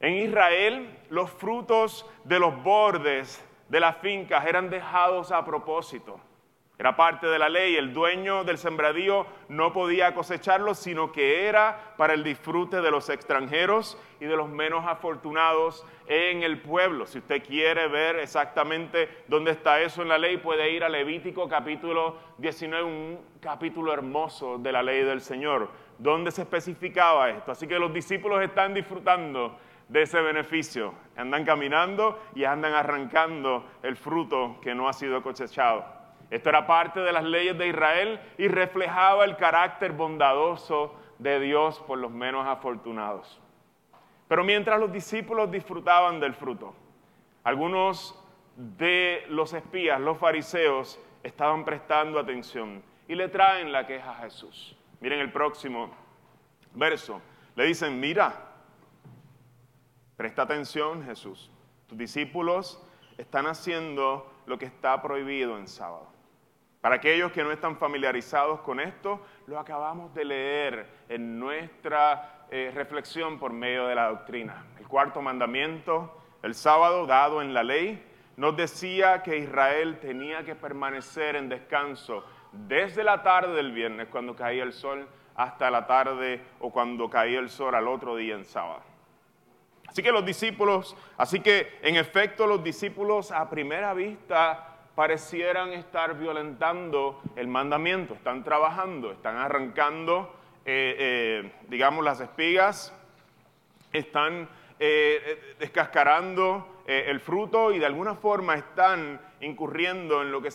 en 0.00 0.14
Israel, 0.14 0.98
los 1.10 1.30
frutos 1.30 2.06
de 2.24 2.38
los 2.38 2.62
bordes 2.62 3.44
de 3.68 3.80
las 3.80 3.96
fincas 3.98 4.46
eran 4.46 4.70
dejados 4.70 5.32
a 5.32 5.44
propósito. 5.44 6.20
Era 6.78 6.94
parte 6.94 7.26
de 7.26 7.40
la 7.40 7.48
ley. 7.48 7.74
El 7.74 7.92
dueño 7.92 8.44
del 8.44 8.56
sembradío 8.56 9.26
no 9.48 9.72
podía 9.72 10.14
cosecharlos, 10.14 10.78
sino 10.78 11.10
que 11.10 11.48
era 11.48 11.94
para 11.96 12.14
el 12.14 12.22
disfrute 12.22 12.80
de 12.80 12.90
los 12.92 13.08
extranjeros 13.08 13.98
y 14.20 14.26
de 14.26 14.36
los 14.36 14.48
menos 14.48 14.86
afortunados 14.86 15.84
en 16.06 16.44
el 16.44 16.60
pueblo. 16.60 17.04
Si 17.06 17.18
usted 17.18 17.42
quiere 17.42 17.88
ver 17.88 18.20
exactamente 18.20 19.08
dónde 19.26 19.50
está 19.50 19.80
eso 19.80 20.02
en 20.02 20.08
la 20.08 20.18
ley, 20.18 20.36
puede 20.36 20.70
ir 20.70 20.84
a 20.84 20.88
Levítico 20.88 21.48
capítulo 21.48 22.16
19, 22.38 22.84
un 22.84 23.20
capítulo 23.40 23.92
hermoso 23.92 24.58
de 24.58 24.70
la 24.70 24.82
ley 24.82 25.02
del 25.02 25.20
Señor, 25.20 25.68
donde 25.98 26.30
se 26.30 26.42
especificaba 26.42 27.28
esto. 27.30 27.50
Así 27.50 27.66
que 27.66 27.80
los 27.80 27.92
discípulos 27.92 28.40
están 28.40 28.72
disfrutando 28.72 29.58
de 29.88 30.02
ese 30.02 30.20
beneficio. 30.20 30.94
Andan 31.16 31.44
caminando 31.44 32.22
y 32.34 32.44
andan 32.44 32.74
arrancando 32.74 33.64
el 33.82 33.96
fruto 33.96 34.58
que 34.62 34.74
no 34.74 34.88
ha 34.88 34.92
sido 34.92 35.22
cosechado. 35.22 35.84
Esto 36.30 36.50
era 36.50 36.66
parte 36.66 37.00
de 37.00 37.12
las 37.12 37.24
leyes 37.24 37.56
de 37.56 37.68
Israel 37.68 38.20
y 38.36 38.48
reflejaba 38.48 39.24
el 39.24 39.36
carácter 39.36 39.92
bondadoso 39.92 40.94
de 41.18 41.40
Dios 41.40 41.80
por 41.86 41.98
los 41.98 42.10
menos 42.10 42.46
afortunados. 42.46 43.40
Pero 44.28 44.44
mientras 44.44 44.78
los 44.78 44.92
discípulos 44.92 45.50
disfrutaban 45.50 46.20
del 46.20 46.34
fruto, 46.34 46.74
algunos 47.44 48.22
de 48.56 49.24
los 49.28 49.54
espías, 49.54 49.98
los 50.00 50.18
fariseos, 50.18 51.00
estaban 51.22 51.64
prestando 51.64 52.18
atención 52.18 52.82
y 53.08 53.14
le 53.14 53.28
traen 53.28 53.72
la 53.72 53.86
queja 53.86 54.10
a 54.10 54.22
Jesús. 54.22 54.76
Miren 55.00 55.20
el 55.20 55.32
próximo 55.32 55.90
verso. 56.74 57.22
Le 57.56 57.64
dicen, 57.64 57.98
mira, 57.98 58.47
Presta 60.18 60.42
atención, 60.42 61.04
Jesús. 61.04 61.48
Tus 61.86 61.96
discípulos 61.96 62.84
están 63.16 63.46
haciendo 63.46 64.28
lo 64.46 64.58
que 64.58 64.64
está 64.64 65.00
prohibido 65.00 65.56
en 65.56 65.68
sábado. 65.68 66.08
Para 66.80 66.96
aquellos 66.96 67.30
que 67.30 67.44
no 67.44 67.52
están 67.52 67.76
familiarizados 67.76 68.58
con 68.62 68.80
esto, 68.80 69.24
lo 69.46 69.60
acabamos 69.60 70.12
de 70.14 70.24
leer 70.24 70.86
en 71.08 71.38
nuestra 71.38 72.46
eh, 72.50 72.72
reflexión 72.74 73.38
por 73.38 73.52
medio 73.52 73.86
de 73.86 73.94
la 73.94 74.08
doctrina. 74.08 74.66
El 74.80 74.88
cuarto 74.88 75.22
mandamiento, 75.22 76.20
el 76.42 76.56
sábado 76.56 77.06
dado 77.06 77.40
en 77.40 77.54
la 77.54 77.62
ley, 77.62 78.04
nos 78.36 78.56
decía 78.56 79.22
que 79.22 79.38
Israel 79.38 80.00
tenía 80.00 80.44
que 80.44 80.56
permanecer 80.56 81.36
en 81.36 81.48
descanso 81.48 82.24
desde 82.50 83.04
la 83.04 83.22
tarde 83.22 83.54
del 83.54 83.70
viernes, 83.70 84.08
cuando 84.08 84.34
caía 84.34 84.64
el 84.64 84.72
sol, 84.72 85.08
hasta 85.36 85.70
la 85.70 85.86
tarde 85.86 86.42
o 86.58 86.72
cuando 86.72 87.08
caía 87.08 87.38
el 87.38 87.50
sol 87.50 87.76
al 87.76 87.86
otro 87.86 88.16
día 88.16 88.34
en 88.34 88.44
sábado. 88.44 88.82
Así 89.88 90.02
que 90.02 90.12
los 90.12 90.24
discípulos, 90.24 90.96
así 91.16 91.40
que 91.40 91.78
en 91.82 91.96
efecto 91.96 92.46
los 92.46 92.62
discípulos 92.62 93.32
a 93.32 93.48
primera 93.48 93.94
vista 93.94 94.76
parecieran 94.94 95.72
estar 95.72 96.18
violentando 96.18 97.22
el 97.36 97.48
mandamiento, 97.48 98.14
están 98.14 98.44
trabajando, 98.44 99.12
están 99.12 99.36
arrancando, 99.36 100.34
eh, 100.66 100.96
eh, 100.98 101.52
digamos, 101.68 102.04
las 102.04 102.20
espigas, 102.20 102.92
están 103.92 104.48
eh, 104.78 105.54
descascarando 105.58 106.82
el 106.86 107.20
fruto 107.20 107.70
y 107.70 107.78
de 107.78 107.86
alguna 107.86 108.14
forma 108.14 108.54
están 108.54 109.20
incurriendo 109.40 110.22
en 110.22 110.32
lo 110.32 110.40
que 110.40 110.48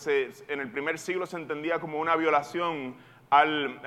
en 0.47 0.59
el 0.59 0.71
primer 0.71 0.97
siglo 0.97 1.25
se 1.25 1.37
entendía 1.37 1.79
como 1.79 1.99
una 1.99 2.15
violación 2.15 2.95
al, 3.29 3.79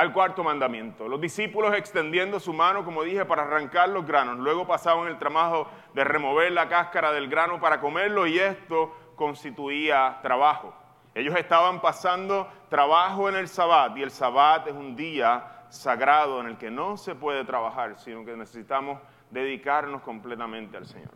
al 0.00 0.14
cuarto 0.14 0.42
mandamiento. 0.42 1.06
Los 1.08 1.20
discípulos 1.20 1.74
extendiendo 1.76 2.40
su 2.40 2.54
mano, 2.54 2.86
como 2.86 3.02
dije, 3.02 3.26
para 3.26 3.42
arrancar 3.42 3.90
los 3.90 4.06
granos. 4.06 4.38
Luego 4.38 4.66
pasaban 4.66 5.08
el 5.08 5.18
trabajo 5.18 5.68
de 5.92 6.04
remover 6.04 6.50
la 6.52 6.70
cáscara 6.70 7.12
del 7.12 7.28
grano 7.28 7.60
para 7.60 7.80
comerlo 7.80 8.26
y 8.26 8.38
esto 8.38 8.96
constituía 9.14 10.18
trabajo. 10.22 10.72
Ellos 11.14 11.34
estaban 11.36 11.82
pasando 11.82 12.48
trabajo 12.70 13.28
en 13.28 13.36
el 13.36 13.46
sabbat 13.46 13.94
y 13.98 14.02
el 14.02 14.10
sabbat 14.10 14.68
es 14.68 14.72
un 14.72 14.96
día 14.96 15.66
sagrado 15.68 16.40
en 16.40 16.46
el 16.46 16.56
que 16.56 16.70
no 16.70 16.96
se 16.96 17.14
puede 17.14 17.44
trabajar, 17.44 17.98
sino 17.98 18.24
que 18.24 18.34
necesitamos 18.34 19.02
dedicarnos 19.30 20.00
completamente 20.00 20.78
al 20.78 20.86
Señor. 20.86 21.12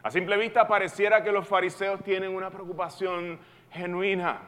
A 0.00 0.12
simple 0.12 0.36
vista 0.36 0.68
pareciera 0.68 1.24
que 1.24 1.32
los 1.32 1.48
fariseos 1.48 2.04
tienen 2.04 2.36
una 2.36 2.50
preocupación 2.50 3.40
genuina 3.72 4.42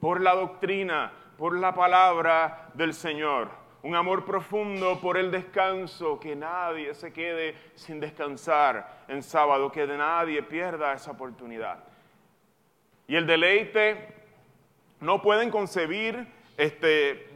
por 0.00 0.20
la 0.20 0.34
doctrina, 0.34 1.12
por 1.38 1.58
la 1.58 1.74
palabra 1.74 2.70
del 2.74 2.94
Señor, 2.94 3.50
un 3.82 3.94
amor 3.94 4.24
profundo 4.24 5.00
por 5.00 5.16
el 5.16 5.30
descanso, 5.30 6.18
que 6.18 6.34
nadie 6.34 6.94
se 6.94 7.12
quede 7.12 7.54
sin 7.74 8.00
descansar 8.00 9.04
en 9.08 9.22
sábado, 9.22 9.70
que 9.70 9.86
nadie 9.86 10.42
pierda 10.42 10.92
esa 10.94 11.10
oportunidad. 11.10 11.84
Y 13.06 13.16
el 13.16 13.26
deleite, 13.26 14.14
no 15.00 15.20
pueden 15.20 15.50
concebir 15.50 16.26
este, 16.56 17.28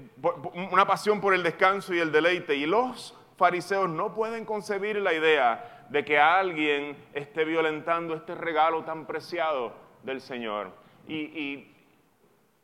una 0.54 0.86
pasión 0.86 1.20
por 1.20 1.34
el 1.34 1.42
descanso 1.42 1.92
y 1.92 1.98
el 1.98 2.10
deleite. 2.10 2.54
Y 2.56 2.64
los 2.64 3.14
fariseos 3.36 3.90
no 3.90 4.14
pueden 4.14 4.46
concebir 4.46 4.96
la 4.96 5.12
idea 5.12 5.86
de 5.90 6.04
que 6.04 6.18
alguien 6.18 6.96
esté 7.12 7.44
violentando 7.44 8.14
este 8.14 8.34
regalo 8.34 8.84
tan 8.84 9.06
preciado 9.06 9.74
del 10.02 10.20
Señor. 10.20 10.72
y 11.06 11.14
y 11.14 11.77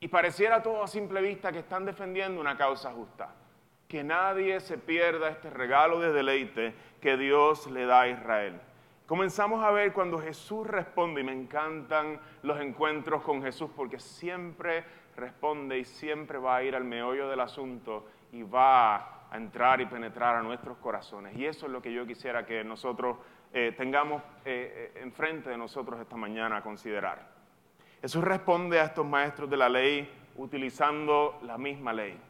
pareciera 0.09 0.63
todo 0.63 0.83
a 0.83 0.89
simple 0.89 1.21
vista 1.21 1.53
que 1.53 1.61
están 1.61 1.85
defendiendo 1.85 2.41
una 2.41 2.57
causa 2.57 2.93
justa. 2.93 3.35
Que 3.89 4.03
nadie 4.03 4.61
se 4.61 4.79
pierda 4.79 5.29
este 5.29 5.51
regalo 5.51 6.01
de 6.01 6.13
deleite 6.13 6.75
que 7.01 7.17
Dios 7.17 7.71
le 7.71 7.87
da 7.87 8.03
a 8.03 8.09
Israel. 8.09 8.61
Comenzamos 9.07 9.63
a 9.63 9.71
ver 9.71 9.93
cuando 9.93 10.19
Jesús 10.19 10.67
responde, 10.67 11.21
y 11.21 11.25
me 11.25 11.33
encantan 11.33 12.19
los 12.43 12.59
encuentros 12.61 13.23
con 13.23 13.43
Jesús 13.43 13.71
porque 13.77 14.01
siempre 14.01 14.85
responde 15.15 15.79
y 15.79 15.85
siempre 15.85 16.39
va 16.39 16.57
a 16.57 16.63
ir 16.63 16.75
al 16.75 16.85
meollo 16.85 17.29
del 17.29 17.41
asunto 17.41 18.07
y 18.33 18.43
va 18.43 19.29
a 19.31 19.37
entrar 19.37 19.81
y 19.81 19.87
penetrar 19.87 20.37
a 20.37 20.43
nuestros 20.43 20.79
corazones. 20.79 21.37
Y 21.37 21.45
eso 21.45 21.67
es 21.67 21.73
lo 21.73 21.83
que 21.83 21.93
yo 21.93 22.07
quisiera 22.07 22.47
que 22.47 22.65
nosotros 22.65 23.19
eh, 23.53 23.75
tengamos 23.77 24.23
eh, 24.45 24.93
eh, 24.95 25.01
enfrente 25.03 25.51
de 25.51 25.59
nosotros 25.59 26.01
esta 26.01 26.17
mañana 26.17 26.57
a 26.57 26.63
considerar. 26.63 27.34
Jesús 28.05 28.23
responde 28.23 28.79
a 28.79 28.85
estos 28.85 29.07
maestros 29.07 29.49
de 29.49 29.57
la 29.57 29.67
ley 29.67 30.07
utilizando 30.37 31.39
la 31.41 31.57
misma 31.57 31.91
ley 31.91 32.21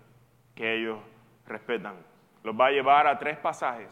que 0.55 0.73
ellos 0.73 1.01
respetan. 1.49 1.97
Los 2.45 2.55
va 2.55 2.67
a 2.67 2.71
llevar 2.71 3.09
a 3.09 3.19
tres 3.19 3.37
pasajes. 3.39 3.89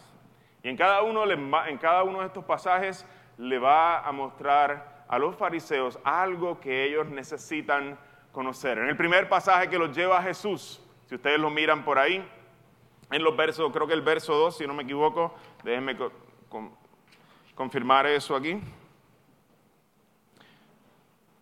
Y 0.62 0.68
en 0.68 0.76
cada 0.76 1.02
uno, 1.02 1.28
en 1.28 1.78
cada 1.78 2.04
uno 2.04 2.20
de 2.20 2.26
estos 2.26 2.44
pasajes 2.44 3.04
le 3.36 3.58
va 3.58 3.98
a 3.98 4.12
mostrar 4.12 5.06
a 5.08 5.18
los 5.18 5.34
fariseos 5.34 5.98
algo 6.04 6.60
que 6.60 6.84
ellos 6.84 7.08
necesitan 7.08 7.98
conocer. 8.30 8.78
En 8.78 8.88
el 8.88 8.96
primer 8.96 9.28
pasaje 9.28 9.68
que 9.68 9.76
los 9.76 9.92
lleva 9.92 10.18
a 10.18 10.22
Jesús, 10.22 10.80
si 11.06 11.16
ustedes 11.16 11.40
lo 11.40 11.50
miran 11.50 11.84
por 11.84 11.98
ahí, 11.98 12.24
en 13.10 13.24
los 13.24 13.36
versos, 13.36 13.72
creo 13.72 13.88
que 13.88 13.94
el 13.94 14.02
verso 14.02 14.36
2, 14.36 14.56
si 14.56 14.68
no 14.68 14.74
me 14.74 14.84
equivoco, 14.84 15.34
déjenme 15.64 15.96
confirmar 17.56 18.06
eso 18.06 18.36
aquí. 18.36 18.60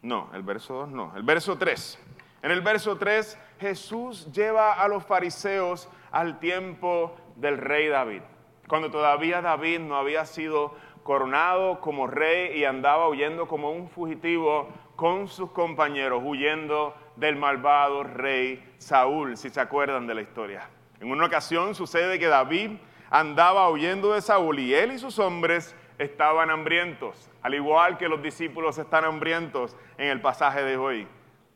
No, 0.02 0.30
el 0.35 0.42
verso 0.42 0.75
2 0.75 0.90
no, 0.90 1.12
el 1.16 1.23
verso 1.23 1.59
3. 1.59 1.99
En 2.42 2.50
el 2.50 2.62
verso 2.62 2.97
3 2.97 3.38
Jesús 3.61 4.33
lleva 4.33 4.73
a 4.73 4.88
los 4.88 5.04
fariseos 5.04 5.88
al 6.11 6.38
tiempo 6.38 7.14
del 7.37 7.59
rey 7.59 7.88
David, 7.88 8.23
cuando 8.66 8.90
todavía 8.90 9.42
David 9.42 9.80
no 9.80 9.97
había 9.97 10.25
sido 10.25 10.75
coronado 11.02 11.80
como 11.80 12.07
rey 12.07 12.59
y 12.59 12.64
andaba 12.64 13.09
huyendo 13.09 13.47
como 13.47 13.73
un 13.73 13.88
fugitivo 13.88 14.69
con 14.97 15.28
sus 15.28 15.50
compañeros, 15.50 16.23
huyendo 16.25 16.95
del 17.16 17.37
malvado 17.37 18.02
rey 18.04 18.75
Saúl, 18.78 19.37
si 19.37 19.50
se 19.50 19.61
acuerdan 19.61 20.07
de 20.07 20.14
la 20.14 20.23
historia. 20.23 20.69
En 21.00 21.11
una 21.11 21.26
ocasión 21.26 21.75
sucede 21.75 22.19
que 22.19 22.26
David 22.26 22.73
andaba 23.11 23.69
huyendo 23.71 24.12
de 24.12 24.21
Saúl 24.21 24.59
y 24.59 24.75
él 24.75 24.92
y 24.92 24.99
sus 24.99 25.19
hombres 25.19 25.75
estaban 25.99 26.50
hambrientos, 26.50 27.29
al 27.42 27.54
igual 27.54 27.99
que 27.99 28.09
los 28.09 28.23
discípulos 28.23 28.78
están 28.78 29.04
hambrientos 29.04 29.76
en 29.99 30.09
el 30.09 30.20
pasaje 30.20 30.62
de 30.62 30.76
hoy, 30.76 31.06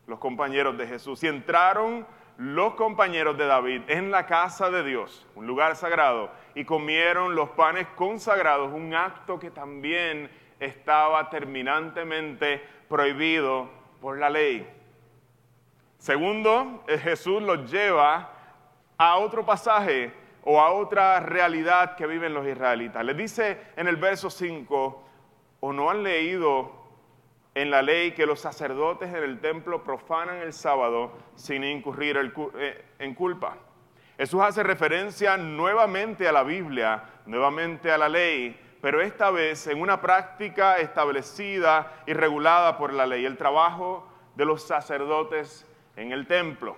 los 0.07 0.19
compañeros 0.19 0.77
de 0.79 0.87
Jesús. 0.87 1.23
Y 1.23 1.29
entraron 1.29 2.07
los 2.37 2.75
compañeros 2.75 3.39
de 3.39 3.47
David 3.47 3.83
en 3.89 4.11
la 4.11 4.27
casa 4.27 4.71
de 4.71 4.83
Dios, 4.83 5.27
un 5.35 5.47
lugar 5.47 5.77
sagrado, 5.77 6.31
y 6.55 6.65
comieron 6.65 7.35
los 7.35 7.51
panes 7.51 7.87
consagrados, 7.97 8.73
un 8.73 8.95
acto 8.95 9.39
que 9.39 9.51
también 9.51 10.31
estaba 10.59 11.31
terminantemente 11.31 12.63
prohibido 12.89 13.69
por 14.01 14.19
la 14.19 14.31
ley. 14.31 14.69
Segundo, 15.99 16.85
eh, 16.87 16.99
Jesús 16.99 17.43
los 17.43 17.71
lleva 17.71 18.31
a 18.99 19.17
otro 19.17 19.45
pasaje 19.45 20.13
o 20.43 20.61
a 20.61 20.71
otra 20.73 21.21
realidad 21.21 21.97
que 21.97 22.07
viven 22.07 22.35
los 22.35 22.47
israelitas. 22.47 23.05
Les 23.05 23.17
dice 23.17 23.59
en 23.77 23.89
el 23.89 23.97
verso 23.97 24.29
5, 24.29 25.04
o 25.67 25.73
no 25.73 25.89
han 25.89 26.03
leído 26.03 26.71
en 27.55 27.71
la 27.71 27.81
ley 27.81 28.13
que 28.13 28.27
los 28.27 28.39
sacerdotes 28.39 29.09
en 29.09 29.23
el 29.23 29.41
templo 29.41 29.83
profanan 29.83 30.37
el 30.43 30.53
sábado 30.53 31.13
sin 31.37 31.65
incurrir 31.65 32.19
eh, 32.59 32.85
en 32.99 33.15
culpa. 33.15 33.57
Jesús 34.19 34.43
hace 34.43 34.63
referencia 34.63 35.39
nuevamente 35.39 36.29
a 36.29 36.33
la 36.33 36.43
Biblia, 36.43 37.05
nuevamente 37.25 37.91
a 37.91 37.97
la 37.97 38.11
ley, 38.11 38.61
pero 38.83 39.01
esta 39.01 39.31
vez 39.31 39.67
en 39.67 39.81
una 39.81 40.03
práctica 40.03 40.77
establecida 40.77 42.03
y 42.07 42.13
regulada 42.13 42.77
por 42.77 42.93
la 42.93 43.07
ley, 43.07 43.25
el 43.25 43.39
trabajo 43.39 44.07
de 44.35 44.45
los 44.45 44.65
sacerdotes 44.65 45.67
en 45.97 46.13
el 46.13 46.27
templo. 46.27 46.77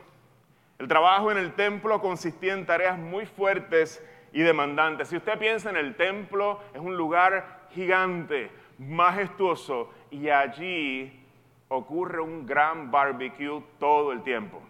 El 0.78 0.86
trabajo 0.86 1.32
en 1.32 1.38
el 1.38 1.54
templo 1.54 2.00
consistía 2.00 2.52
en 2.52 2.64
tareas 2.64 2.96
muy 2.96 3.26
fuertes 3.26 4.00
y 4.32 4.42
demandantes. 4.42 5.08
Si 5.08 5.16
usted 5.16 5.40
piensa 5.40 5.70
en 5.70 5.76
el 5.76 5.96
templo, 5.96 6.60
es 6.72 6.80
un 6.80 6.96
lugar 6.96 7.66
gigante, 7.70 8.50
majestuoso, 8.78 9.90
y 10.10 10.28
allí 10.28 11.22
ocurre 11.68 12.20
un 12.20 12.46
gran 12.46 12.90
barbecue 12.90 13.62
todo 13.78 14.12
el 14.12 14.22
tiempo. 14.22 14.60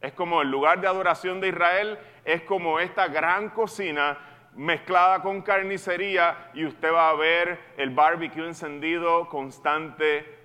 Es 0.00 0.12
como 0.12 0.42
el 0.42 0.50
lugar 0.50 0.80
de 0.80 0.86
adoración 0.86 1.40
de 1.40 1.48
Israel, 1.48 1.98
es 2.24 2.42
como 2.42 2.78
esta 2.78 3.08
gran 3.08 3.50
cocina 3.50 4.18
mezclada 4.56 5.22
con 5.22 5.42
carnicería 5.42 6.50
y 6.54 6.64
usted 6.64 6.92
va 6.92 7.10
a 7.10 7.14
ver 7.14 7.58
el 7.76 7.90
barbecue 7.90 8.46
encendido 8.46 9.28
constante 9.28 10.36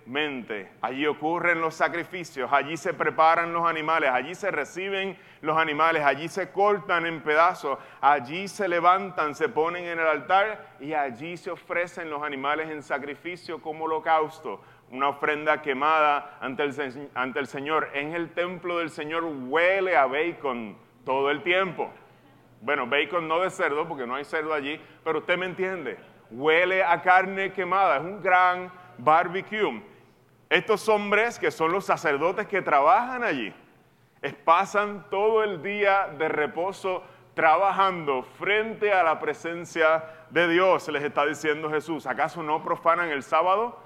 Allí 0.81 1.05
ocurren 1.05 1.61
los 1.61 1.75
sacrificios, 1.75 2.51
allí 2.51 2.75
se 2.75 2.93
preparan 2.93 3.53
los 3.53 3.67
animales, 3.67 4.09
allí 4.11 4.35
se 4.35 4.51
reciben 4.51 5.17
los 5.41 5.57
animales, 5.57 6.03
allí 6.03 6.27
se 6.27 6.51
cortan 6.51 7.05
en 7.05 7.21
pedazos, 7.21 7.79
allí 8.01 8.47
se 8.47 8.67
levantan, 8.67 9.35
se 9.35 9.47
ponen 9.47 9.85
en 9.85 9.99
el 9.99 10.07
altar 10.07 10.75
y 10.79 10.93
allí 10.93 11.37
se 11.37 11.51
ofrecen 11.51 12.09
los 12.09 12.23
animales 12.23 12.69
en 12.69 12.83
sacrificio 12.83 13.61
como 13.61 13.85
holocausto, 13.85 14.61
una 14.89 15.09
ofrenda 15.09 15.61
quemada 15.61 16.37
ante 16.41 16.63
el, 16.63 17.09
ante 17.13 17.39
el 17.39 17.47
Señor. 17.47 17.89
En 17.93 18.13
el 18.13 18.33
templo 18.33 18.79
del 18.79 18.89
Señor 18.89 19.23
huele 19.23 19.95
a 19.95 20.07
bacon 20.07 20.77
todo 21.05 21.31
el 21.31 21.41
tiempo. 21.41 21.89
Bueno, 22.61 22.85
bacon 22.85 23.27
no 23.27 23.39
de 23.39 23.49
cerdo, 23.49 23.87
porque 23.87 24.05
no 24.05 24.15
hay 24.15 24.23
cerdo 24.23 24.53
allí, 24.53 24.79
pero 25.03 25.19
usted 25.19 25.37
me 25.37 25.47
entiende. 25.47 25.97
Huele 26.29 26.83
a 26.83 27.01
carne 27.01 27.51
quemada, 27.51 27.97
es 27.97 28.03
un 28.03 28.21
gran 28.21 28.71
barbecue. 28.97 29.81
Estos 30.49 30.87
hombres, 30.87 31.39
que 31.39 31.49
son 31.49 31.71
los 31.71 31.85
sacerdotes 31.85 32.47
que 32.47 32.61
trabajan 32.61 33.23
allí, 33.23 33.53
pasan 34.45 35.09
todo 35.09 35.43
el 35.43 35.63
día 35.63 36.09
de 36.17 36.29
reposo 36.29 37.03
trabajando 37.33 38.23
frente 38.23 38.91
a 38.91 39.03
la 39.03 39.19
presencia 39.19 40.03
de 40.29 40.47
Dios, 40.47 40.87
les 40.89 41.03
está 41.03 41.25
diciendo 41.25 41.69
Jesús. 41.69 42.05
¿Acaso 42.05 42.43
no 42.43 42.63
profanan 42.63 43.09
el 43.09 43.23
sábado? 43.23 43.79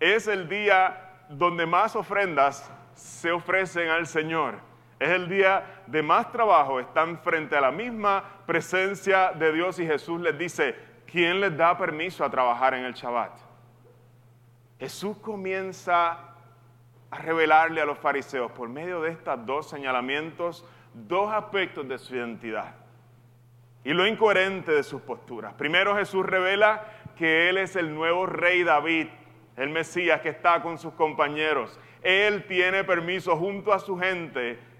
Es 0.00 0.26
el 0.26 0.48
día 0.48 1.26
donde 1.28 1.66
más 1.66 1.96
ofrendas 1.96 2.72
se 2.94 3.30
ofrecen 3.30 3.88
al 3.88 4.06
Señor. 4.06 4.71
Es 5.02 5.08
el 5.08 5.28
día 5.28 5.82
de 5.88 6.00
más 6.00 6.30
trabajo. 6.30 6.78
Están 6.78 7.18
frente 7.18 7.56
a 7.56 7.60
la 7.60 7.72
misma 7.72 8.22
presencia 8.46 9.32
de 9.32 9.52
Dios 9.52 9.80
y 9.80 9.86
Jesús 9.86 10.20
les 10.20 10.38
dice, 10.38 10.76
¿quién 11.10 11.40
les 11.40 11.56
da 11.56 11.76
permiso 11.76 12.24
a 12.24 12.30
trabajar 12.30 12.74
en 12.74 12.84
el 12.84 12.94
Shabbat? 12.94 13.32
Jesús 14.78 15.16
comienza 15.18 16.36
a 17.10 17.18
revelarle 17.18 17.80
a 17.80 17.84
los 17.84 17.98
fariseos 17.98 18.52
por 18.52 18.68
medio 18.68 19.02
de 19.02 19.10
estos 19.10 19.44
dos 19.44 19.68
señalamientos 19.68 20.64
dos 20.94 21.32
aspectos 21.32 21.88
de 21.88 21.98
su 21.98 22.14
identidad 22.14 22.74
y 23.82 23.92
lo 23.92 24.06
incoherente 24.06 24.70
de 24.70 24.84
sus 24.84 25.02
posturas. 25.02 25.52
Primero 25.54 25.96
Jesús 25.96 26.24
revela 26.24 26.84
que 27.16 27.48
Él 27.48 27.58
es 27.58 27.74
el 27.74 27.92
nuevo 27.92 28.26
rey 28.26 28.62
David, 28.62 29.08
el 29.56 29.70
Mesías 29.70 30.20
que 30.20 30.28
está 30.28 30.62
con 30.62 30.78
sus 30.78 30.92
compañeros. 30.92 31.80
Él 32.02 32.46
tiene 32.46 32.84
permiso 32.84 33.36
junto 33.36 33.72
a 33.72 33.80
su 33.80 33.98
gente 33.98 34.70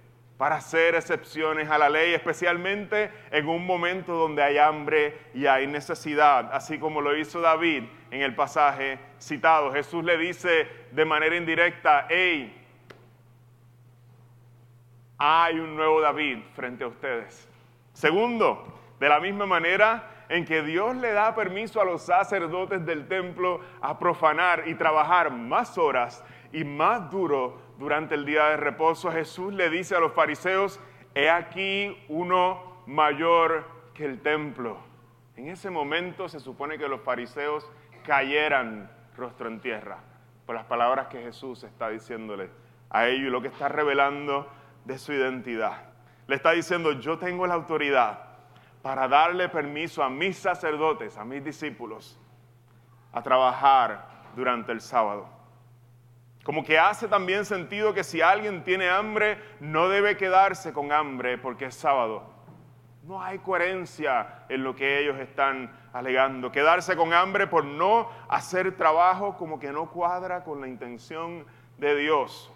para 0.43 0.57
hacer 0.57 0.97
excepciones 0.97 1.71
a 1.71 1.79
la 1.79 1.89
ley, 1.89 2.15
especialmente 2.15 3.13
en 3.31 3.47
un 3.47 3.65
momento 3.65 4.13
donde 4.15 4.43
hay 4.43 4.59
hambre 4.59 5.17
y 5.35 5.47
hay 5.47 5.69
necesidad, 5.69 6.53
así 6.53 6.81
como 6.81 7.01
lo 7.01 7.17
hizo 7.17 7.41
David 7.41 7.85
en 8.11 8.23
el 8.23 8.35
pasaje 8.35 8.99
citado. 9.21 9.73
Jesús 9.73 10.03
le 10.03 10.19
dice 10.19 10.67
de 10.91 11.05
manera 11.05 11.37
indirecta, 11.37 12.09
hey, 12.11 12.61
hay 15.17 15.61
un 15.61 15.77
nuevo 15.77 16.01
David 16.01 16.39
frente 16.57 16.83
a 16.83 16.89
ustedes. 16.89 17.49
Segundo, 17.93 18.81
de 18.99 19.09
la 19.09 19.21
misma 19.21 19.47
manera 19.47 20.25
en 20.29 20.45
que 20.45 20.63
Dios 20.63 20.97
le 20.97 21.13
da 21.13 21.37
permiso 21.37 21.81
a 21.81 21.85
los 21.85 22.03
sacerdotes 22.03 22.85
del 22.85 23.07
templo 23.07 23.61
a 23.81 23.97
profanar 23.97 24.65
y 24.67 24.75
trabajar 24.75 25.31
más 25.31 25.79
horas 25.79 26.25
y 26.53 26.65
más 26.65 27.11
duro 27.11 27.61
durante 27.79 28.15
el 28.15 28.25
día 28.25 28.47
de 28.47 28.57
reposo, 28.57 29.11
Jesús 29.11 29.53
le 29.53 29.71
dice 29.71 29.97
a 29.97 30.01
los 30.01 30.13
fariseos, 30.13 30.79
he 31.15 31.31
aquí 31.31 31.97
uno 32.09 32.83
mayor 32.87 33.65
que 33.95 34.05
el 34.05 34.21
templo. 34.21 34.79
En 35.37 35.49
ese 35.49 35.71
momento 35.71 36.29
se 36.29 36.41
supone 36.41 36.79
que 36.79 36.89
los 36.89 37.01
fariseos 37.01 37.69
cayeran 38.05 38.91
rostro 39.17 39.49
en 39.49 39.61
tierra 39.61 39.99
por 40.47 40.55
las 40.55 40.65
palabras 40.67 41.07
que 41.07 41.23
Jesús 41.23 41.65
está 41.65 41.89
diciéndole 41.89 42.51
a 42.91 43.09
ellos 43.09 43.29
y 43.29 43.31
lo 43.31 43.41
que 43.41 43.49
está 43.49 43.69
revelando 43.69 44.49
de 44.85 44.99
su 44.99 45.13
identidad. 45.13 45.93
Le 46.27 46.37
está 46.37 46.53
diciendo, 46.53 46.93
yo 46.93 47.19
tengo 47.19 47.47
la 47.47 47.55
autoridad 47.55 48.33
para 48.83 49.09
darle 49.09 49.49
permiso 49.49 50.03
a 50.03 50.11
mis 50.11 50.37
sacerdotes, 50.37 51.17
a 51.17 51.25
mis 51.25 51.43
discípulos, 51.43 52.19
a 53.13 53.23
trabajar 53.23 54.09
durante 54.35 54.73
el 54.73 54.81
sábado. 54.81 55.42
Como 56.45 56.65
que 56.65 56.79
hace 56.79 57.07
también 57.07 57.45
sentido 57.45 57.95
que 57.95 58.03
si 58.03 58.21
alguien 58.21 58.65
tiene 58.65 58.89
hambre, 58.89 59.39
no 59.61 59.89
debe 59.89 60.17
quedarse 60.17 60.73
con 60.73 60.91
hambre 60.91 61.39
porque 61.39 61.67
es 61.67 61.75
sábado. 61.75 62.25
No 63.05 63.23
hay 63.23 63.39
coherencia 63.39 64.45
en 64.49 64.65
lo 64.65 64.75
que 64.75 65.01
ellos 65.01 65.19
están 65.21 65.73
alegando. 65.93 66.51
Quedarse 66.51 66.97
con 66.97 67.13
hambre 67.13 67.47
por 67.47 67.65
no 67.65 68.09
hacer 68.29 68.77
trabajo 68.77 69.37
como 69.37 69.61
que 69.61 69.73
no 69.73 69.91
cuadra 69.91 70.43
con 70.43 70.61
la 70.61 70.69
intención 70.69 71.47
de 71.79 71.97
Dios 71.97 72.51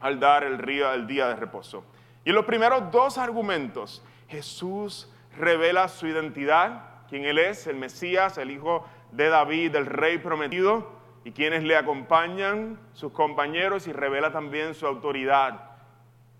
al 0.00 0.20
dar 0.20 0.44
el, 0.44 0.60
el 0.68 1.06
día 1.06 1.28
de 1.28 1.36
reposo. 1.36 1.84
Y 2.24 2.30
en 2.30 2.34
los 2.34 2.44
primeros 2.44 2.90
dos 2.90 3.16
argumentos, 3.16 4.04
Jesús 4.28 5.10
revela 5.38 5.88
su 5.88 6.06
identidad, 6.06 7.04
quién 7.08 7.24
Él 7.24 7.38
es, 7.38 7.66
el 7.66 7.76
Mesías, 7.76 8.36
el 8.38 8.50
Hijo 8.50 8.86
de 9.10 9.28
David, 9.28 9.74
el 9.76 9.86
Rey 9.86 10.18
prometido 10.18 10.99
y 11.24 11.32
quienes 11.32 11.62
le 11.62 11.76
acompañan, 11.76 12.78
sus 12.92 13.12
compañeros, 13.12 13.86
y 13.86 13.92
revela 13.92 14.32
también 14.32 14.74
su 14.74 14.86
autoridad. 14.86 15.70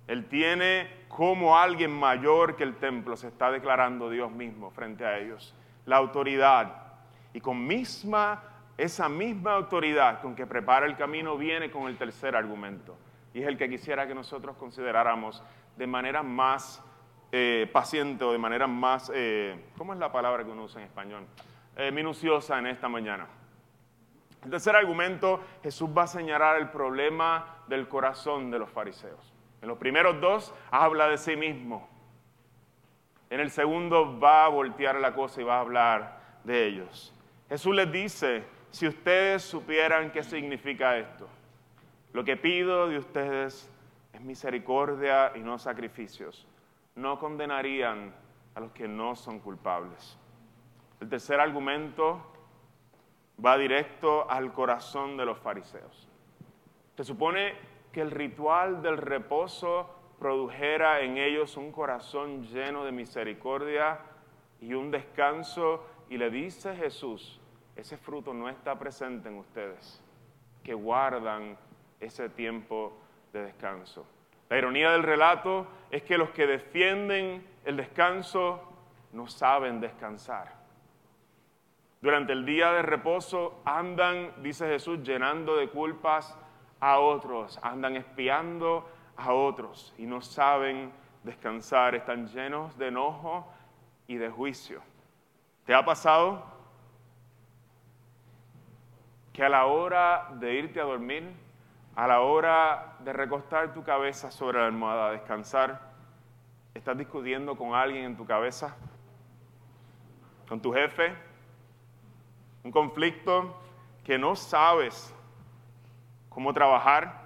Él 0.06 0.26
tiene 0.26 0.88
como 1.08 1.58
alguien 1.58 1.92
mayor 1.92 2.56
que 2.56 2.64
el 2.64 2.76
templo, 2.76 3.16
se 3.16 3.28
está 3.28 3.50
declarando 3.50 4.08
Dios 4.08 4.30
mismo 4.30 4.70
frente 4.70 5.04
a 5.04 5.18
ellos, 5.18 5.54
la 5.84 5.96
autoridad. 5.96 6.74
Y 7.32 7.40
con 7.40 7.66
misma, 7.66 8.42
esa 8.76 9.08
misma 9.08 9.52
autoridad 9.52 10.22
con 10.22 10.34
que 10.34 10.46
prepara 10.46 10.86
el 10.86 10.96
camino 10.96 11.36
viene 11.36 11.70
con 11.70 11.86
el 11.86 11.96
tercer 11.96 12.34
argumento. 12.34 12.96
Y 13.34 13.42
es 13.42 13.48
el 13.48 13.58
que 13.58 13.68
quisiera 13.68 14.06
que 14.06 14.14
nosotros 14.14 14.56
consideráramos 14.56 15.42
de 15.76 15.86
manera 15.86 16.22
más 16.22 16.82
eh, 17.32 17.68
paciente 17.72 18.24
o 18.24 18.32
de 18.32 18.38
manera 18.38 18.66
más, 18.66 19.12
eh, 19.14 19.70
¿cómo 19.78 19.92
es 19.92 19.98
la 19.98 20.10
palabra 20.10 20.44
que 20.44 20.50
uno 20.50 20.64
usa 20.64 20.80
en 20.80 20.86
español? 20.86 21.26
Eh, 21.76 21.92
minuciosa 21.92 22.58
en 22.58 22.66
esta 22.66 22.88
mañana. 22.88 23.28
El 24.42 24.50
tercer 24.50 24.74
argumento, 24.74 25.40
Jesús 25.62 25.90
va 25.96 26.04
a 26.04 26.06
señalar 26.06 26.56
el 26.56 26.70
problema 26.70 27.58
del 27.66 27.88
corazón 27.88 28.50
de 28.50 28.58
los 28.58 28.70
fariseos. 28.70 29.34
En 29.60 29.68
los 29.68 29.76
primeros 29.76 30.20
dos 30.20 30.54
habla 30.70 31.08
de 31.08 31.18
sí 31.18 31.36
mismo. 31.36 31.88
En 33.28 33.40
el 33.40 33.50
segundo 33.50 34.18
va 34.18 34.46
a 34.46 34.48
voltear 34.48 34.96
la 34.96 35.14
cosa 35.14 35.40
y 35.40 35.44
va 35.44 35.58
a 35.58 35.60
hablar 35.60 36.20
de 36.44 36.66
ellos. 36.66 37.14
Jesús 37.48 37.74
les 37.74 37.92
dice, 37.92 38.44
si 38.70 38.86
ustedes 38.86 39.42
supieran 39.42 40.10
qué 40.10 40.22
significa 40.22 40.96
esto, 40.96 41.28
lo 42.12 42.24
que 42.24 42.36
pido 42.36 42.88
de 42.88 42.98
ustedes 42.98 43.70
es 44.12 44.20
misericordia 44.20 45.32
y 45.36 45.40
no 45.40 45.58
sacrificios, 45.58 46.46
no 46.94 47.18
condenarían 47.18 48.14
a 48.54 48.60
los 48.60 48.72
que 48.72 48.88
no 48.88 49.14
son 49.14 49.38
culpables. 49.38 50.18
El 51.00 51.08
tercer 51.08 51.38
argumento 51.40 52.20
va 53.44 53.56
directo 53.56 54.30
al 54.30 54.52
corazón 54.52 55.16
de 55.16 55.24
los 55.24 55.38
fariseos. 55.38 56.08
Se 56.96 57.04
supone 57.04 57.54
que 57.92 58.00
el 58.00 58.10
ritual 58.10 58.82
del 58.82 58.96
reposo 58.98 59.88
produjera 60.18 61.00
en 61.00 61.16
ellos 61.16 61.56
un 61.56 61.72
corazón 61.72 62.44
lleno 62.44 62.84
de 62.84 62.92
misericordia 62.92 64.00
y 64.60 64.74
un 64.74 64.90
descanso. 64.90 65.86
Y 66.08 66.18
le 66.18 66.30
dice 66.30 66.76
Jesús, 66.76 67.40
ese 67.76 67.96
fruto 67.96 68.34
no 68.34 68.48
está 68.48 68.78
presente 68.78 69.28
en 69.28 69.38
ustedes, 69.38 70.02
que 70.62 70.74
guardan 70.74 71.56
ese 72.00 72.28
tiempo 72.28 72.92
de 73.32 73.44
descanso. 73.44 74.06
La 74.48 74.58
ironía 74.58 74.90
del 74.90 75.04
relato 75.04 75.66
es 75.90 76.02
que 76.02 76.18
los 76.18 76.30
que 76.30 76.46
defienden 76.46 77.46
el 77.64 77.76
descanso 77.76 78.60
no 79.12 79.28
saben 79.28 79.80
descansar. 79.80 80.59
Durante 82.00 82.32
el 82.32 82.46
día 82.46 82.72
de 82.72 82.82
reposo 82.82 83.60
andan, 83.64 84.42
dice 84.42 84.66
Jesús, 84.66 85.02
llenando 85.02 85.56
de 85.56 85.68
culpas 85.68 86.36
a 86.80 86.98
otros, 86.98 87.58
andan 87.62 87.96
espiando 87.96 88.88
a 89.16 89.34
otros 89.34 89.94
y 89.98 90.06
no 90.06 90.22
saben 90.22 90.92
descansar, 91.22 91.94
están 91.94 92.26
llenos 92.28 92.76
de 92.78 92.88
enojo 92.88 93.46
y 94.06 94.16
de 94.16 94.30
juicio. 94.30 94.80
¿Te 95.66 95.74
ha 95.74 95.84
pasado 95.84 96.42
que 99.34 99.44
a 99.44 99.50
la 99.50 99.66
hora 99.66 100.28
de 100.36 100.54
irte 100.54 100.80
a 100.80 100.84
dormir, 100.84 101.34
a 101.96 102.06
la 102.06 102.20
hora 102.20 102.96
de 103.00 103.12
recostar 103.12 103.74
tu 103.74 103.84
cabeza 103.84 104.30
sobre 104.30 104.58
la 104.58 104.66
almohada, 104.66 105.08
a 105.08 105.10
descansar, 105.12 105.90
estás 106.72 106.96
discutiendo 106.96 107.56
con 107.56 107.74
alguien 107.74 108.04
en 108.04 108.16
tu 108.16 108.24
cabeza, 108.24 108.74
con 110.48 110.62
tu 110.62 110.72
jefe, 110.72 111.14
un 112.62 112.72
conflicto 112.72 113.56
que 114.04 114.18
no 114.18 114.36
sabes 114.36 115.14
cómo 116.28 116.52
trabajar 116.52 117.20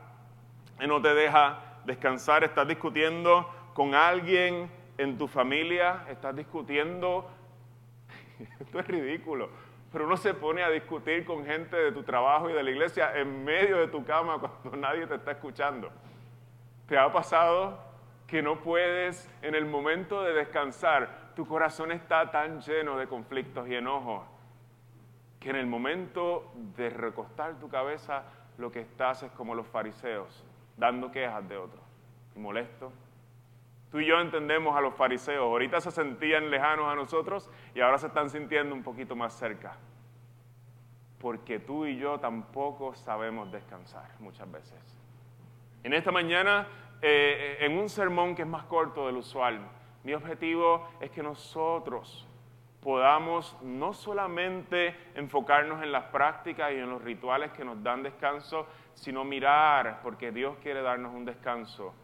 y 0.81 0.87
no 0.87 1.01
te 1.01 1.15
deja 1.15 1.81
descansar, 1.85 2.45
estás 2.45 2.67
discutiendo 2.67 3.49
con 3.75 3.95
alguien 3.95 4.71
en 4.99 5.19
tu 5.19 5.29
familia, 5.29 6.05
estás 6.09 6.35
discutiendo, 6.37 7.29
esto 8.61 8.79
es 8.79 8.87
ridículo, 8.87 9.51
pero 9.93 10.07
uno 10.07 10.17
se 10.17 10.35
pone 10.35 10.63
a 10.63 10.71
discutir 10.71 11.25
con 11.25 11.45
gente 11.45 11.77
de 11.77 11.93
tu 11.93 12.03
trabajo 12.03 12.51
y 12.51 12.53
de 12.53 12.63
la 12.63 12.71
iglesia 12.71 13.17
en 13.17 13.45
medio 13.45 13.79
de 13.79 13.89
tu 13.89 14.05
cama 14.05 14.39
cuando 14.39 14.77
nadie 14.89 15.07
te 15.07 15.17
está 15.17 15.33
escuchando. 15.33 15.91
¿Te 16.89 16.99
ha 16.99 17.13
pasado 17.13 17.79
que 18.27 18.43
no 18.43 18.61
puedes 18.61 19.31
en 19.43 19.55
el 19.55 19.67
momento 19.67 20.23
de 20.23 20.33
descansar, 20.33 21.33
tu 21.37 21.47
corazón 21.47 21.93
está 21.93 22.31
tan 22.31 22.61
lleno 22.61 22.97
de 22.97 23.07
conflictos 23.07 23.69
y 23.69 23.75
enojos 23.75 24.23
que 25.45 25.51
en 25.51 25.57
el 25.57 25.67
momento 25.67 26.51
de 26.75 26.89
recostar 26.89 27.61
tu 27.61 27.69
cabeza 27.69 28.25
lo 28.57 28.73
que 28.73 28.81
estás 28.81 29.23
es 29.25 29.31
como 29.33 29.55
los 29.55 29.67
fariseos, 29.67 30.43
dando 30.79 31.13
quejas 31.13 31.47
de 31.47 31.59
otros, 31.59 31.83
y 32.35 32.39
molesto. 32.39 32.91
Tú 33.91 34.01
y 34.01 34.07
yo 34.07 34.19
entendemos 34.21 34.75
a 34.75 34.81
los 34.81 34.95
fariseos, 34.95 35.43
ahorita 35.43 35.83
se 35.83 35.91
sentían 35.91 36.51
lejanos 36.51 36.91
a 36.91 36.95
nosotros 36.95 37.51
y 37.75 37.83
ahora 37.83 37.99
se 37.99 38.07
están 38.07 38.31
sintiendo 38.31 38.75
un 38.75 38.83
poquito 38.83 39.15
más 39.15 39.35
cerca. 39.35 39.77
porque 41.21 41.59
tú 41.59 41.87
y 41.87 41.97
yo 41.97 42.21
tampoco 42.21 42.95
sabemos 42.95 43.51
descansar 43.51 44.11
muchas 44.21 44.51
veces. 44.51 44.79
En 45.83 45.95
esta 45.95 46.13
mañana, 46.13 46.69
eh, 47.01 47.57
en 47.61 47.79
un 47.79 47.89
sermón 47.89 48.35
que 48.35 48.43
es 48.43 48.49
más 48.49 48.65
corto 48.65 49.07
del 49.07 49.17
usual, 49.17 49.61
mi 50.03 50.13
objetivo 50.13 50.87
es 51.01 51.11
que 51.11 51.23
nosotros 51.23 52.29
podamos 52.85 53.57
no 53.63 53.95
solamente 53.95 54.95
enfocarnos 55.15 55.83
en 55.83 55.91
las 55.91 56.05
prácticas 56.05 56.71
y 56.71 56.75
en 56.75 56.91
los 56.91 57.03
rituales 57.03 57.51
que 57.53 57.65
nos 57.65 57.83
dan 57.83 58.03
descanso, 58.03 58.67
sino 58.93 59.25
mirar, 59.25 60.01
porque 60.03 60.31
Dios 60.31 60.59
quiere 60.63 60.83
darnos 60.83 61.15
un 61.15 61.25
descanso, 61.25 61.95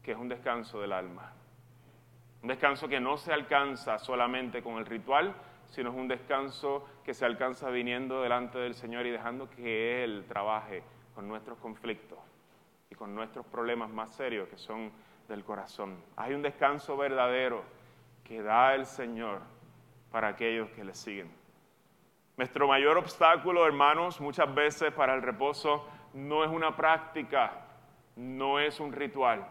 que 0.00 0.12
es 0.12 0.16
un 0.16 0.28
descanso 0.28 0.80
del 0.80 0.92
alma. 0.92 1.32
Un 2.40 2.48
descanso 2.48 2.86
que 2.86 3.00
no 3.00 3.16
se 3.16 3.32
alcanza 3.32 3.98
solamente 3.98 4.62
con 4.62 4.78
el 4.78 4.86
ritual, 4.86 5.34
sino 5.66 5.90
es 5.90 5.96
un 5.96 6.06
descanso 6.06 6.86
que 7.04 7.14
se 7.14 7.26
alcanza 7.26 7.68
viniendo 7.68 8.22
delante 8.22 8.58
del 8.58 8.74
Señor 8.74 9.06
y 9.06 9.10
dejando 9.10 9.50
que 9.50 10.04
Él 10.04 10.24
trabaje 10.28 10.84
con 11.16 11.26
nuestros 11.26 11.58
conflictos 11.58 12.20
y 12.88 12.94
con 12.94 13.12
nuestros 13.12 13.44
problemas 13.44 13.90
más 13.90 14.14
serios 14.14 14.48
que 14.48 14.56
son 14.56 14.92
del 15.26 15.42
corazón. 15.42 15.98
Hay 16.16 16.32
un 16.32 16.42
descanso 16.42 16.96
verdadero 16.96 17.64
que 18.22 18.40
da 18.40 18.76
el 18.76 18.86
Señor 18.86 19.57
para 20.10 20.28
aquellos 20.28 20.70
que 20.70 20.84
le 20.84 20.94
siguen. 20.94 21.30
Nuestro 22.36 22.68
mayor 22.68 22.96
obstáculo, 22.98 23.66
hermanos, 23.66 24.20
muchas 24.20 24.54
veces 24.54 24.92
para 24.92 25.14
el 25.14 25.22
reposo 25.22 25.86
no 26.14 26.44
es 26.44 26.50
una 26.50 26.76
práctica, 26.76 27.66
no 28.16 28.60
es 28.60 28.78
un 28.80 28.92
ritual. 28.92 29.46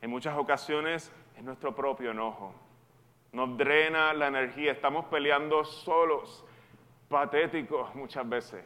En 0.00 0.10
muchas 0.10 0.36
ocasiones 0.36 1.12
es 1.36 1.44
nuestro 1.44 1.74
propio 1.74 2.12
enojo. 2.12 2.54
Nos 3.32 3.56
drena 3.58 4.12
la 4.14 4.28
energía, 4.28 4.72
estamos 4.72 5.04
peleando 5.06 5.64
solos, 5.64 6.44
patéticos 7.08 7.94
muchas 7.94 8.26
veces. 8.28 8.64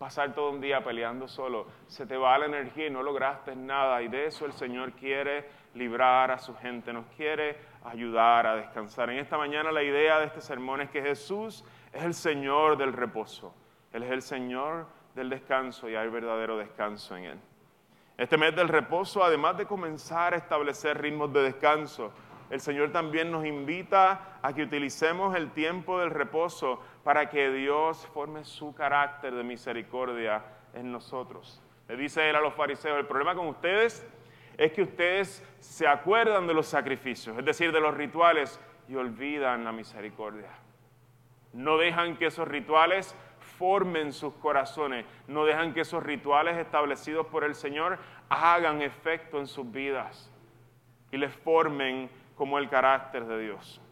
Pasar 0.00 0.32
todo 0.32 0.48
un 0.48 0.62
día 0.62 0.82
peleando 0.82 1.28
solo, 1.28 1.66
se 1.86 2.06
te 2.06 2.16
va 2.16 2.38
la 2.38 2.46
energía 2.46 2.86
y 2.86 2.90
no 2.90 3.02
lograste 3.02 3.54
nada. 3.54 4.00
Y 4.00 4.08
de 4.08 4.24
eso 4.24 4.46
el 4.46 4.54
Señor 4.54 4.92
quiere 4.92 5.46
librar 5.74 6.30
a 6.30 6.38
su 6.38 6.56
gente, 6.56 6.90
nos 6.90 7.04
quiere 7.14 7.58
ayudar 7.84 8.46
a 8.46 8.56
descansar. 8.56 9.10
En 9.10 9.18
esta 9.18 9.36
mañana 9.36 9.70
la 9.70 9.82
idea 9.82 10.18
de 10.18 10.24
este 10.24 10.40
sermón 10.40 10.80
es 10.80 10.88
que 10.88 11.02
Jesús 11.02 11.62
es 11.92 12.02
el 12.02 12.14
Señor 12.14 12.78
del 12.78 12.94
reposo. 12.94 13.54
Él 13.92 14.04
es 14.04 14.10
el 14.10 14.22
Señor 14.22 14.86
del 15.14 15.28
descanso 15.28 15.86
y 15.86 15.96
hay 15.96 16.08
verdadero 16.08 16.56
descanso 16.56 17.14
en 17.18 17.24
Él. 17.24 17.40
Este 18.16 18.38
mes 18.38 18.56
del 18.56 18.68
reposo, 18.68 19.22
además 19.22 19.58
de 19.58 19.66
comenzar 19.66 20.32
a 20.32 20.38
establecer 20.38 20.98
ritmos 20.98 21.30
de 21.30 21.42
descanso, 21.42 22.10
el 22.50 22.60
Señor 22.60 22.90
también 22.90 23.30
nos 23.30 23.46
invita 23.46 24.38
a 24.42 24.52
que 24.52 24.64
utilicemos 24.64 25.36
el 25.36 25.52
tiempo 25.52 26.00
del 26.00 26.10
reposo 26.10 26.80
para 27.04 27.30
que 27.30 27.50
Dios 27.50 28.06
forme 28.12 28.44
su 28.44 28.74
carácter 28.74 29.34
de 29.34 29.44
misericordia 29.44 30.42
en 30.74 30.90
nosotros. 30.90 31.62
Le 31.88 31.96
dice 31.96 32.28
él 32.28 32.36
a 32.36 32.40
los 32.40 32.54
fariseos, 32.54 32.98
el 32.98 33.06
problema 33.06 33.34
con 33.34 33.46
ustedes 33.46 34.06
es 34.58 34.72
que 34.72 34.82
ustedes 34.82 35.42
se 35.60 35.86
acuerdan 35.86 36.46
de 36.46 36.54
los 36.54 36.66
sacrificios, 36.66 37.38
es 37.38 37.44
decir, 37.44 37.72
de 37.72 37.80
los 37.80 37.94
rituales, 37.94 38.60
y 38.88 38.96
olvidan 38.96 39.64
la 39.64 39.70
misericordia. 39.70 40.50
No 41.52 41.78
dejan 41.78 42.16
que 42.16 42.26
esos 42.26 42.46
rituales 42.48 43.14
formen 43.38 44.12
sus 44.12 44.34
corazones, 44.34 45.06
no 45.28 45.44
dejan 45.44 45.72
que 45.72 45.82
esos 45.82 46.02
rituales 46.02 46.58
establecidos 46.58 47.26
por 47.28 47.44
el 47.44 47.54
Señor 47.54 47.98
hagan 48.28 48.82
efecto 48.82 49.38
en 49.38 49.46
sus 49.46 49.70
vidas 49.70 50.30
y 51.12 51.16
les 51.16 51.32
formen 51.32 52.10
como 52.40 52.56
el 52.56 52.70
carácter 52.70 53.26
de 53.26 53.38
Dios. 53.38 53.82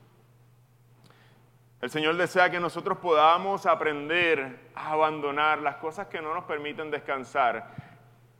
El 1.83 1.91
Señor 1.91 2.17
desea 2.17 2.49
que 2.49 2.59
nosotros 2.59 2.97
podamos 2.97 3.67
aprender 3.67 4.71
a 4.75 4.93
abandonar 4.93 5.59
las 5.59 5.77
cosas 5.77 6.07
que 6.07 6.23
no 6.23 6.33
nos 6.33 6.45
permiten 6.45 6.91
descansar. 6.91 7.69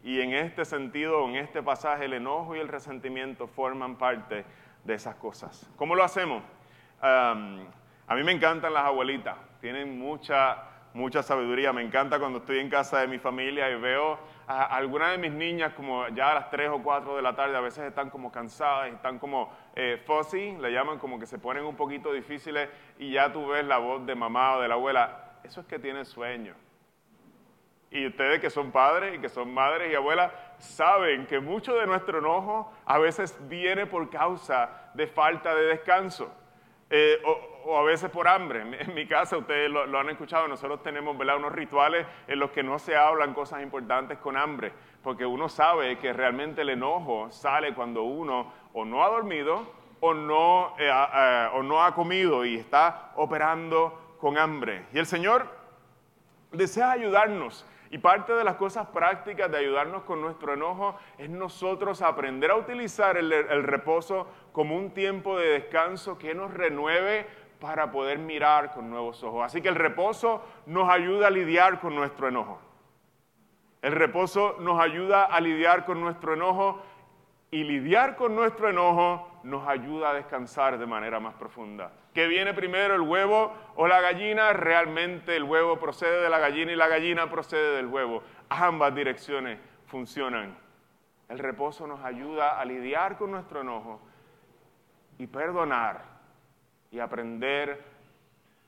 Y 0.03 0.23
en 0.23 0.33
este 0.33 0.65
sentido, 0.65 1.29
en 1.29 1.37
este 1.37 1.63
pasaje, 1.63 2.07
el 2.07 2.15
enojo 2.15 2.57
y 2.57 2.59
el 2.59 2.69
resentimiento 2.69 3.49
forman 3.49 3.97
parte 3.99 4.47
de 4.83 4.95
esas 4.95 5.17
cosas. 5.17 5.69
¿Cómo 5.77 5.95
lo 5.95 6.03
hacemos? 6.03 6.43
a 7.03 7.35
mí 8.15 8.23
me 8.25 8.33
encantan 8.33 8.73
las 8.73 8.85
abuelitas, 8.87 9.37
tienen 9.61 9.99
mucha 9.99 10.57
mucha 10.99 11.23
sabiduría. 11.23 11.73
Me 11.73 11.83
encanta 11.83 12.19
cuando 12.19 12.41
estoy 12.41 12.59
en 12.59 12.69
casa 12.69 13.01
de 13.01 13.07
mi 13.07 13.19
familia 13.19 13.71
y 13.71 13.77
veo 13.77 14.19
a 14.49 14.65
algunas 14.65 15.13
de 15.13 15.19
mis 15.19 15.31
niñas 15.31 15.73
como 15.75 16.09
ya 16.09 16.33
a 16.33 16.35
las 16.35 16.51
3 16.51 16.71
o 16.71 16.83
4 16.83 17.15
de 17.17 17.23
la 17.23 17.37
tarde, 17.37 17.57
a 17.57 17.61
veces 17.61 17.85
están 17.85 18.11
como 18.11 18.33
cansadas, 18.33 18.93
están 18.93 19.21
como 19.21 19.57
eh, 19.77 20.03
fuzzy, 20.05 20.57
le 20.61 20.73
llaman 20.73 20.99
como 20.99 21.19
que 21.21 21.27
se 21.27 21.39
ponen 21.39 21.65
un 21.65 21.77
poquito 21.77 22.13
difíciles 22.13 22.69
y 22.99 23.13
ya 23.13 23.33
tú 23.33 23.47
ves 23.47 23.65
la 23.65 23.79
voz 23.79 24.05
de 24.07 24.17
mamá 24.17 24.57
o 24.57 24.61
de 24.61 24.69
la 24.69 24.75
abuela. 24.75 25.39
Eso 25.45 25.61
es 25.61 25.67
que 25.69 25.79
tienen 25.79 26.05
sueño. 26.05 26.55
Y 27.91 28.07
ustedes 28.09 28.41
que 28.41 28.51
son 28.51 28.73
padres 28.73 29.15
y 29.15 29.21
que 29.21 29.29
son 29.29 29.55
madres 29.55 29.93
y 29.93 29.95
abuelas 29.95 30.33
saben 30.59 31.27
que 31.27 31.39
mucho 31.39 31.77
de 31.77 31.87
nuestro 31.87 32.19
enojo 32.19 32.73
a 32.85 32.99
veces 32.99 33.39
viene 33.49 33.87
por 33.87 34.11
causa 34.11 34.91
de 34.95 35.07
falta 35.07 35.55
de 35.55 35.63
descanso. 35.67 36.35
Eh, 36.91 37.21
o, 37.25 37.79
a 37.79 37.83
veces 37.83 38.11
por 38.11 38.27
hambre. 38.27 38.63
En 38.81 38.95
mi 38.95 39.07
casa, 39.07 39.37
ustedes 39.37 39.71
lo, 39.71 39.99
han 39.99 40.09
escuchado, 40.09 40.49
nosotros 40.49 40.83
tenemos 40.83 41.15
unos 41.15 41.53
rituales 41.53 42.07
en 42.27 42.39
los 42.39 42.51
que 42.51 42.63
no 42.63 42.79
se 42.79 42.97
hablan 42.97 43.35
cosas 43.35 43.63
importantes 43.63 44.19
con 44.19 44.37
hambre, 44.37 44.73
porque 45.03 45.27
uno 45.27 45.49
sabe 45.51 45.99
que 45.99 46.13
realmente 46.15 46.63
el 46.63 46.71
enojo 46.71 47.31
sale 47.31 47.75
cuando 47.75 48.05
uno 48.05 48.53
o 48.73 48.85
no 48.87 49.05
ha 49.05 49.09
dormido 49.09 49.71
o 50.01 50.15
no, 50.15 50.75
eh, 50.79 51.49
o 51.53 51.63
no 51.63 51.83
ha 51.83 51.95
comido 51.95 52.45
y 52.47 52.57
está 52.57 53.13
operando 53.17 54.17
con 54.19 54.39
hambre. 54.39 54.87
Y 54.95 54.99
el 54.99 55.07
Señor 55.07 55.47
desea 56.53 56.93
ayudarnos 56.93 57.67
y 57.91 57.99
parte 57.99 58.33
de 58.35 58.45
las 58.45 58.57
cosas 58.57 58.87
prácticas 58.89 59.51
de 59.51 59.59
ayudarnos 59.59 60.03
con 60.03 60.21
nuestro 60.21 60.55
enojo 60.55 60.99
es 61.17 61.31
nosotros 61.31 62.03
aprender 62.03 62.51
a 62.51 62.57
utilizar 62.57 63.17
el, 63.17 63.63
reposo 63.63 64.27
como 64.53 64.77
un 64.77 64.91
tiempo 64.91 65.39
de 65.39 65.49
descanso 65.49 66.19
que 66.19 66.35
nos 66.35 66.53
renueve 66.53 67.27
para 67.61 67.91
poder 67.91 68.19
mirar 68.19 68.73
con 68.73 68.91
nuevos 68.91 69.23
ojos. 69.25 69.45
Así 69.45 69.63
que 69.63 69.69
el 69.69 69.75
reposo 69.75 70.45
nos 70.67 70.89
ayuda 70.89 71.29
a 71.29 71.31
lidiar 71.31 71.81
con 71.81 71.95
nuestro 71.95 72.29
enojo. 72.29 72.61
El 73.81 73.93
reposo 73.93 74.57
nos 74.61 74.81
ayuda 74.81 75.25
a 75.25 75.41
lidiar 75.41 75.85
con 75.85 76.01
nuestro 76.01 76.35
enojo 76.35 76.83
y 77.51 77.65
lidiar 77.65 78.17
con 78.17 78.35
nuestro 78.35 78.69
enojo 78.69 79.28
nos 79.43 79.67
ayuda 79.67 80.11
a 80.11 80.15
descansar 80.15 80.79
de 80.79 80.87
manera 80.87 81.21
más 81.21 81.35
profunda. 81.35 81.93
¿Qué 82.15 82.27
viene 82.27 82.55
primero, 82.55 82.95
el 82.95 83.03
huevo 83.03 83.53
o 83.77 83.87
la 83.87 84.01
gallina? 84.01 84.53
Realmente 84.53 85.37
el 85.37 85.45
huevo 85.45 85.79
procede 85.79 86.23
de 86.23 86.31
la 86.31 86.39
gallina 86.39 86.73
y 86.73 86.77
la 86.77 86.89
gallina 86.89 87.31
procede 87.31 87.77
del 87.77 87.87
huevo. 87.87 88.23
Ambas 88.49 88.95
direcciones 88.95 89.59
funcionan. 89.87 90.57
El 91.29 91.39
reposo 91.39 91.87
nos 91.87 92.05
ayuda 92.05 92.59
a 92.59 92.65
lidiar 92.65 93.19
con 93.19 93.31
nuestro 93.31 93.61
enojo 93.61 94.01
y 95.19 95.27
perdonar 95.27 96.03
y 96.91 97.01
aprender 97.01 97.85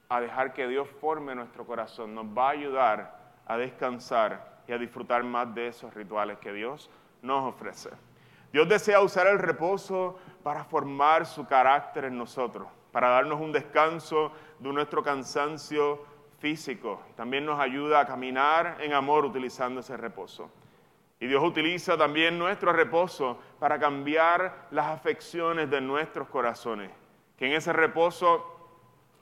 a 0.09 0.21
dejar 0.21 0.53
que 0.53 0.69
Dios 0.69 0.89
forme 1.01 1.35
nuestro 1.35 1.65
corazón. 1.65 2.15
Nos 2.15 2.27
va 2.27 2.49
a 2.49 2.51
ayudar 2.51 3.19
a 3.47 3.57
descansar 3.57 4.61
y 4.69 4.73
a 4.73 4.79
disfrutar 4.79 5.25
más 5.25 5.55
de 5.55 5.69
esos 5.69 5.93
rituales 5.95 6.39
que 6.39 6.53
Dios 6.53 6.91
nos 7.23 7.55
ofrece. 7.55 7.91
Dios 8.53 8.69
desea 8.69 9.01
usar 9.01 9.27
el 9.29 9.39
reposo 9.39 10.19
para 10.43 10.65
formar 10.65 11.27
su 11.27 11.47
carácter 11.47 12.05
en 12.05 12.17
nosotros, 12.17 12.69
para 12.93 13.09
darnos 13.09 13.41
un 13.41 13.53
descanso 13.53 14.33
de 14.59 14.73
nuestro 14.73 15.03
cansancio 15.03 16.05
físico. 16.39 17.03
También 17.17 17.45
nos 17.45 17.61
ayuda 17.61 18.01
a 18.01 18.07
caminar 18.07 18.79
en 18.81 18.93
amor 18.93 19.25
utilizando 19.25 19.81
ese 19.81 19.97
reposo. 19.97 20.51
Y 21.21 21.27
Dios 21.27 21.45
utiliza 21.45 21.99
también 21.99 22.39
nuestro 22.39 22.73
reposo 22.73 23.39
para 23.59 23.79
cambiar 23.79 24.69
las 24.71 24.87
afecciones 24.87 25.69
de 25.71 25.81
nuestros 25.83 26.29
corazones. 26.29 26.91
Que 27.39 27.47
en 27.47 27.53
ese 27.53 27.75
reposo 27.75 28.57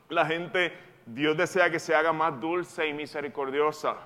la 0.09 0.25
gente, 0.25 0.73
Dios 1.07 1.37
desea 1.37 1.71
que 1.71 1.81
se 1.81 1.97
haga 1.97 2.13
más 2.13 2.41
dulce 2.41 2.87
y 2.87 2.95
misericordiosa. 2.95 3.97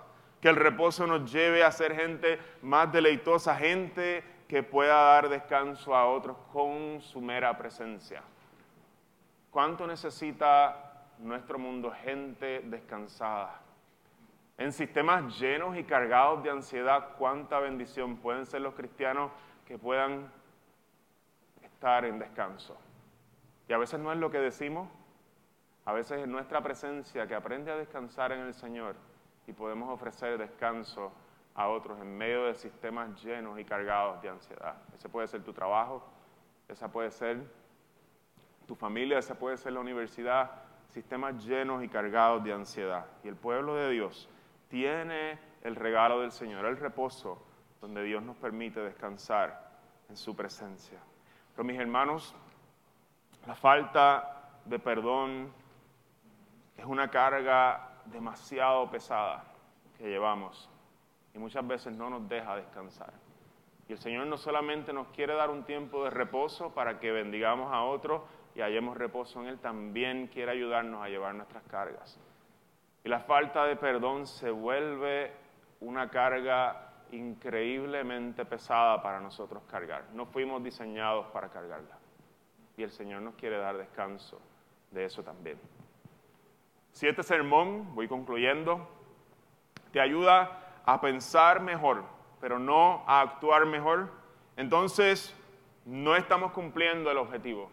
Que 0.40 0.48
el 0.48 0.57
reposo 0.57 1.07
nos 1.07 1.31
lleve 1.31 1.62
a 1.62 1.70
ser 1.70 1.94
gente 1.94 2.38
más 2.62 2.90
deleitosa, 2.90 3.55
gente 3.57 4.25
que 4.53 4.62
pueda 4.62 4.95
dar 4.95 5.31
descanso 5.31 5.97
a 5.97 6.07
otros 6.07 6.37
con 6.53 7.01
su 7.01 7.23
mera 7.23 7.57
presencia. 7.57 8.23
¿Cuánto 9.51 9.87
necesita 9.87 11.07
nuestro 11.21 11.59
mundo 11.59 11.91
gente 11.91 12.61
descansada? 12.61 13.62
En 14.59 14.71
sistemas 14.71 15.41
llenos 15.41 15.75
y 15.79 15.85
cargados 15.85 16.43
de 16.43 16.51
ansiedad, 16.51 17.17
cuánta 17.17 17.61
bendición 17.61 18.19
pueden 18.19 18.45
ser 18.45 18.61
los 18.61 18.75
cristianos 18.75 19.33
que 19.67 19.79
puedan 19.79 20.31
estar 21.62 22.05
en 22.05 22.19
descanso. 22.19 22.77
Y 23.69 23.73
a 23.73 23.79
veces 23.79 24.01
no 24.01 24.12
es 24.12 24.19
lo 24.19 24.31
que 24.31 24.38
decimos, 24.38 24.87
a 25.87 25.95
veces 25.95 26.21
es 26.21 26.29
nuestra 26.29 26.61
presencia 26.61 27.27
que 27.27 27.35
aprende 27.35 27.73
a 27.73 27.77
descansar 27.77 28.33
en 28.33 28.41
el 28.41 28.53
Señor 28.53 28.97
y 29.47 29.55
podemos 29.55 29.88
ofrecer 29.88 30.37
descanso 30.37 31.11
a 31.55 31.69
otros 31.69 32.01
en 32.01 32.17
medio 32.17 32.47
de 32.47 32.55
sistemas 32.55 33.23
llenos 33.23 33.59
y 33.59 33.65
cargados 33.65 34.23
de 34.23 34.29
ansiedad. 34.29 34.75
Ese 34.95 35.09
puede 35.09 35.29
ser 35.29 35.43
tu 35.43 35.53
trabajo, 35.53 36.03
esa 36.69 36.91
puede 36.91 37.11
ser 37.11 37.43
tu 38.67 38.75
familia, 38.75 39.19
esa 39.19 39.38
puede 39.38 39.57
ser 39.57 39.73
la 39.75 39.81
universidad, 39.81 40.51
sistemas 40.88 41.45
llenos 41.45 41.85
y 41.85 41.88
cargados 41.88 42.43
de 42.43 42.53
ansiedad. 42.53 43.07
Y 43.23 43.29
el 43.29 43.37
pueblo 43.37 43.75
de 43.75 43.91
Dios 43.91 44.29
tiene 44.69 45.38
el 45.62 45.77
regalo 45.77 46.21
del 46.21 46.33
Señor, 46.33 46.65
el 46.65 46.79
reposo, 46.79 47.45
donde 47.81 48.03
Dios 48.03 48.23
nos 48.23 48.37
permite 48.37 48.81
descansar 48.81 49.71
en 50.09 50.17
su 50.17 50.35
presencia. 50.35 50.99
Pero 51.55 51.65
mis 51.65 51.79
hermanos, 51.79 52.35
la 53.47 53.55
falta 53.55 54.61
de 54.65 54.79
perdón 54.79 55.53
es 56.77 56.85
una 56.85 57.11
carga 57.11 57.91
demasiado 58.07 58.91
pesada 58.91 59.45
que 59.99 60.09
llevamos 60.09 60.72
y 61.35 61.38
muchas 61.38 61.66
veces 61.66 61.92
no 61.95 62.11
nos 62.11 62.29
deja 62.29 62.57
descansar. 62.57 63.12
Y 63.88 63.92
el 63.92 63.99
Señor 63.99 64.27
no 64.27 64.37
solamente 64.37 64.92
nos 64.92 65.09
quiere 65.09 65.35
dar 65.35 65.51
un 65.51 65.64
tiempo 65.64 66.05
de 66.05 66.11
reposo 66.11 66.73
para 66.73 66.99
que 66.99 67.11
bendigamos 67.11 67.73
a 67.73 67.83
otros 67.83 68.23
y 68.55 68.61
hallemos 68.61 68.97
reposo 68.97 69.40
en 69.40 69.49
Él, 69.49 69.59
también 69.59 70.29
quiere 70.29 70.53
ayudarnos 70.53 71.03
a 71.03 71.09
llevar 71.09 71.35
nuestras 71.35 71.62
cargas. 71.64 72.21
Y 73.05 73.09
la 73.09 73.21
falta 73.21 73.64
de 73.64 73.77
perdón 73.77 74.27
se 74.27 74.51
vuelve 74.51 75.33
una 75.81 76.11
carga 76.11 76.92
increíblemente 77.11 78.45
pesada 78.45 79.03
para 79.03 79.21
nosotros 79.21 79.62
cargar. 79.64 80.05
No 80.14 80.27
fuimos 80.27 80.62
diseñados 80.62 81.27
para 81.27 81.49
cargarla. 81.49 81.99
Y 82.77 82.83
el 82.83 82.90
Señor 82.90 83.23
nos 83.23 83.35
quiere 83.35 83.59
dar 83.59 83.77
descanso 83.77 84.40
de 84.90 85.05
eso 85.05 85.23
también. 85.23 85.59
Si 86.92 87.09
este 87.09 87.23
sermón, 87.23 87.95
voy 87.95 88.07
concluyendo, 88.07 88.88
te 89.92 90.01
ayuda 90.01 90.62
a 90.85 91.01
pensar 91.01 91.61
mejor, 91.61 92.05
pero 92.40 92.59
no 92.59 93.05
a 93.07 93.21
actuar 93.21 93.66
mejor, 93.66 94.11
entonces 94.57 95.35
no 95.85 96.16
estamos 96.16 96.53
cumpliendo 96.53 97.11
el 97.11 97.18
objetivo, 97.18 97.71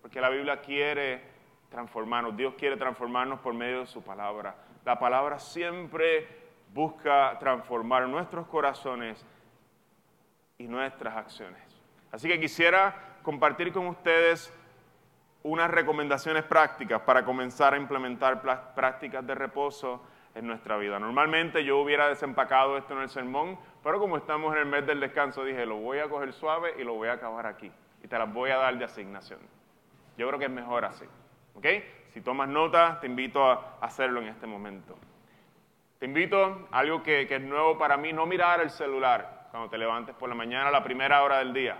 porque 0.00 0.20
la 0.20 0.28
Biblia 0.28 0.60
quiere 0.60 1.22
transformarnos, 1.70 2.36
Dios 2.36 2.54
quiere 2.58 2.76
transformarnos 2.76 3.40
por 3.40 3.54
medio 3.54 3.80
de 3.80 3.86
su 3.86 4.02
palabra. 4.02 4.54
La 4.84 4.98
palabra 4.98 5.38
siempre 5.38 6.28
busca 6.72 7.38
transformar 7.38 8.08
nuestros 8.08 8.46
corazones 8.46 9.24
y 10.58 10.66
nuestras 10.66 11.16
acciones. 11.16 11.62
Así 12.10 12.28
que 12.28 12.38
quisiera 12.38 13.18
compartir 13.22 13.72
con 13.72 13.86
ustedes 13.86 14.52
unas 15.42 15.70
recomendaciones 15.70 16.44
prácticas 16.44 17.00
para 17.02 17.24
comenzar 17.24 17.74
a 17.74 17.76
implementar 17.76 18.42
prácticas 18.74 19.26
de 19.26 19.34
reposo 19.34 20.00
en 20.34 20.46
nuestra 20.46 20.76
vida. 20.76 20.98
Normalmente 20.98 21.64
yo 21.64 21.78
hubiera 21.78 22.08
desempacado 22.08 22.76
esto 22.78 22.94
en 22.94 23.02
el 23.02 23.08
sermón, 23.08 23.58
pero 23.82 23.98
como 23.98 24.16
estamos 24.16 24.54
en 24.54 24.60
el 24.60 24.66
mes 24.66 24.86
del 24.86 25.00
descanso, 25.00 25.44
dije, 25.44 25.66
lo 25.66 25.76
voy 25.76 25.98
a 25.98 26.08
coger 26.08 26.32
suave 26.32 26.74
y 26.78 26.84
lo 26.84 26.94
voy 26.94 27.08
a 27.08 27.14
acabar 27.14 27.46
aquí. 27.46 27.70
Y 28.02 28.08
te 28.08 28.18
las 28.18 28.32
voy 28.32 28.50
a 28.50 28.56
dar 28.56 28.76
de 28.78 28.84
asignación. 28.84 29.40
Yo 30.16 30.26
creo 30.28 30.38
que 30.38 30.46
es 30.46 30.50
mejor 30.50 30.84
así. 30.84 31.04
¿Ok? 31.54 31.66
Si 32.08 32.20
tomas 32.20 32.48
nota, 32.48 32.98
te 33.00 33.06
invito 33.06 33.44
a 33.44 33.76
hacerlo 33.80 34.20
en 34.20 34.28
este 34.28 34.46
momento. 34.46 34.96
Te 35.98 36.06
invito 36.06 36.68
a 36.70 36.78
algo 36.78 37.02
que, 37.02 37.26
que 37.26 37.36
es 37.36 37.42
nuevo 37.42 37.78
para 37.78 37.96
mí, 37.96 38.12
no 38.12 38.26
mirar 38.26 38.60
el 38.60 38.70
celular 38.70 39.48
cuando 39.50 39.68
te 39.68 39.78
levantes 39.78 40.14
por 40.14 40.28
la 40.28 40.34
mañana, 40.34 40.70
la 40.70 40.82
primera 40.82 41.22
hora 41.22 41.38
del 41.38 41.52
día. 41.52 41.76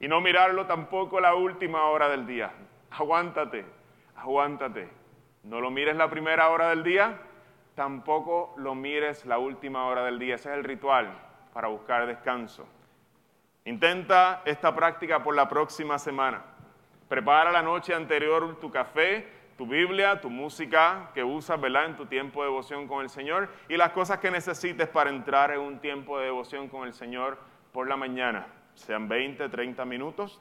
Y 0.00 0.06
no 0.06 0.20
mirarlo 0.20 0.66
tampoco 0.66 1.18
la 1.18 1.34
última 1.34 1.84
hora 1.84 2.08
del 2.08 2.26
día. 2.26 2.52
Aguántate, 2.90 3.64
aguántate. 4.16 4.88
No 5.44 5.60
lo 5.60 5.70
mires 5.70 5.96
la 5.96 6.08
primera 6.08 6.50
hora 6.50 6.68
del 6.68 6.82
día, 6.84 7.18
tampoco 7.74 8.54
lo 8.56 8.74
mires 8.74 9.24
la 9.26 9.38
última 9.38 9.86
hora 9.86 10.04
del 10.04 10.18
día. 10.18 10.36
Ese 10.36 10.50
es 10.50 10.56
el 10.56 10.64
ritual 10.64 11.12
para 11.52 11.68
buscar 11.68 12.06
descanso. 12.06 12.66
Intenta 13.64 14.42
esta 14.44 14.74
práctica 14.74 15.22
por 15.22 15.34
la 15.34 15.48
próxima 15.48 15.98
semana. 15.98 16.42
Prepara 17.08 17.50
la 17.52 17.62
noche 17.62 17.94
anterior 17.94 18.58
tu 18.60 18.70
café, 18.70 19.26
tu 19.56 19.66
Biblia, 19.66 20.20
tu 20.20 20.30
música 20.30 21.10
que 21.14 21.22
usas 21.22 21.60
¿verdad? 21.60 21.86
en 21.86 21.96
tu 21.96 22.06
tiempo 22.06 22.42
de 22.42 22.48
devoción 22.48 22.88
con 22.88 23.02
el 23.02 23.08
Señor 23.08 23.48
y 23.68 23.76
las 23.76 23.90
cosas 23.90 24.18
que 24.18 24.30
necesites 24.30 24.88
para 24.88 25.10
entrar 25.10 25.52
en 25.52 25.60
un 25.60 25.78
tiempo 25.78 26.18
de 26.18 26.26
devoción 26.26 26.68
con 26.68 26.86
el 26.86 26.92
Señor 26.92 27.38
por 27.72 27.88
la 27.88 27.96
mañana, 27.96 28.46
sean 28.74 29.08
20, 29.08 29.48
30 29.48 29.84
minutos. 29.84 30.40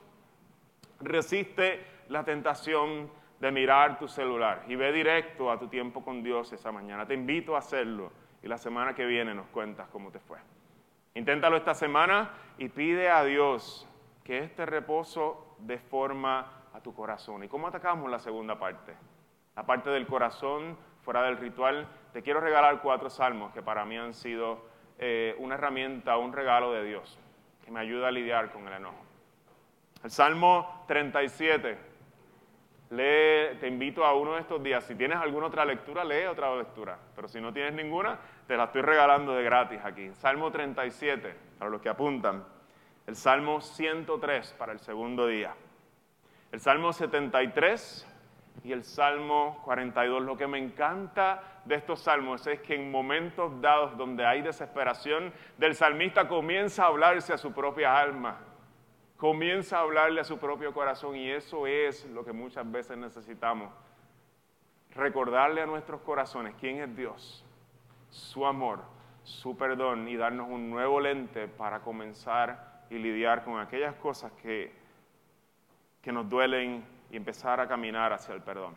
Resiste 1.00 1.86
la 2.10 2.24
tentación 2.24 3.10
de 3.44 3.52
mirar 3.52 4.00
tu 4.00 4.08
celular 4.08 4.64
y 4.70 4.78
ve 4.78 4.94
directo 4.94 5.52
a 5.52 5.60
tu 5.60 5.68
tiempo 5.68 6.02
con 6.02 6.24
Dios 6.24 6.54
esa 6.54 6.72
mañana. 6.72 7.06
Te 7.06 7.14
invito 7.14 7.58
a 7.58 7.60
hacerlo 7.60 8.10
y 8.42 8.48
la 8.48 8.58
semana 8.58 8.96
que 8.96 9.06
viene 9.06 9.34
nos 9.34 9.48
cuentas 9.48 9.90
cómo 9.90 10.12
te 10.12 10.20
fue. 10.20 10.38
Inténtalo 11.14 11.58
esta 11.58 11.74
semana 11.74 12.32
y 12.58 12.70
pide 12.70 13.10
a 13.10 13.22
Dios 13.26 13.86
que 14.24 14.40
este 14.40 14.66
reposo 14.66 15.58
dé 15.60 15.78
forma 15.78 16.70
a 16.74 16.80
tu 16.80 16.94
corazón. 16.94 17.44
¿Y 17.44 17.50
cómo 17.50 17.68
atacamos 17.68 18.10
la 18.10 18.18
segunda 18.18 18.58
parte? 18.58 18.96
La 19.58 19.66
parte 19.66 19.90
del 19.90 20.08
corazón, 20.08 20.78
fuera 21.02 21.24
del 21.24 21.36
ritual. 21.36 21.86
Te 22.14 22.22
quiero 22.22 22.40
regalar 22.40 22.82
cuatro 22.82 23.10
salmos 23.10 23.52
que 23.52 23.62
para 23.62 23.84
mí 23.84 23.98
han 23.98 24.14
sido 24.14 24.66
eh, 25.00 25.36
una 25.38 25.56
herramienta, 25.56 26.16
un 26.16 26.32
regalo 26.32 26.72
de 26.72 26.86
Dios, 26.86 27.20
que 27.66 27.72
me 27.72 27.82
ayuda 27.82 28.08
a 28.08 28.12
lidiar 28.12 28.54
con 28.54 28.66
el 28.70 28.74
enojo. 28.76 29.04
El 30.02 30.12
Salmo 30.12 30.86
37 30.88 31.93
lee, 32.94 33.58
te 33.60 33.68
invito 33.68 34.06
a 34.06 34.14
uno 34.16 34.36
de 34.36 34.42
estos 34.42 34.62
días. 34.62 34.84
Si 34.84 34.96
tienes 34.96 35.18
alguna 35.18 35.48
otra 35.48 35.66
lectura, 35.66 36.04
lee 36.04 36.26
otra 36.26 36.56
lectura. 36.56 36.98
Pero 37.16 37.28
si 37.28 37.42
no 37.42 37.52
tienes 37.52 37.74
ninguna, 37.74 38.20
te 38.48 38.56
la 38.56 38.66
estoy 38.66 38.82
regalando 38.82 39.34
de 39.34 39.44
gratis 39.44 39.80
aquí. 39.84 40.12
Salmo 40.14 40.52
37, 40.52 41.36
para 41.58 41.72
los 41.72 41.82
que 41.82 41.90
apuntan. 41.90 42.44
El 43.06 43.16
Salmo 43.16 43.60
103 43.60 44.56
para 44.58 44.72
el 44.72 44.80
segundo 44.80 45.28
día. 45.28 45.54
El 46.52 46.60
Salmo 46.60 46.94
73 46.94 48.08
y 48.64 48.72
el 48.72 48.84
Salmo 48.84 49.62
42. 49.66 50.22
Lo 50.22 50.38
que 50.38 50.48
me 50.48 50.60
encanta 50.60 51.62
de 51.66 51.76
estos 51.76 52.02
salmos 52.02 52.46
es 52.48 52.62
que 52.62 52.76
en 52.76 52.92
momentos 52.92 53.60
dados 53.60 53.98
donde 53.98 54.26
hay 54.26 54.42
desesperación, 54.42 55.34
del 55.58 55.76
salmista 55.76 56.28
comienza 56.28 56.84
a 56.84 56.88
hablarse 56.88 57.34
a 57.34 57.38
su 57.38 57.52
propia 57.52 57.98
alma 57.98 58.53
comienza 59.18 59.78
a 59.78 59.82
hablarle 59.82 60.22
a 60.22 60.24
su 60.24 60.38
propio 60.38 60.74
corazón 60.74 61.16
y 61.16 61.30
eso 61.30 61.68
es 61.68 62.06
lo 62.06 62.26
que 62.26 62.34
muchas 62.34 62.70
veces 62.70 62.98
necesitamos. 62.98 63.72
Recordarle 64.92 65.62
a 65.62 65.66
nuestros 65.66 66.02
corazones 66.02 66.56
quién 66.60 66.82
es 66.82 66.96
Dios, 66.96 67.46
su 68.10 68.46
amor, 68.46 68.82
su 69.24 69.58
perdón 69.58 70.08
y 70.08 70.18
darnos 70.18 70.50
un 70.50 70.70
nuevo 70.70 71.00
lente 71.00 71.48
para 71.48 71.80
comenzar 71.80 72.84
y 72.90 72.98
lidiar 73.00 73.44
con 73.44 73.60
aquellas 73.60 73.96
cosas 73.96 74.32
que, 74.34 74.72
que 76.02 76.12
nos 76.12 76.30
duelen 76.30 76.86
y 77.10 77.18
empezar 77.18 77.60
a 77.60 77.68
caminar 77.68 78.14
hacia 78.14 78.36
el 78.36 78.42
perdón. 78.42 78.76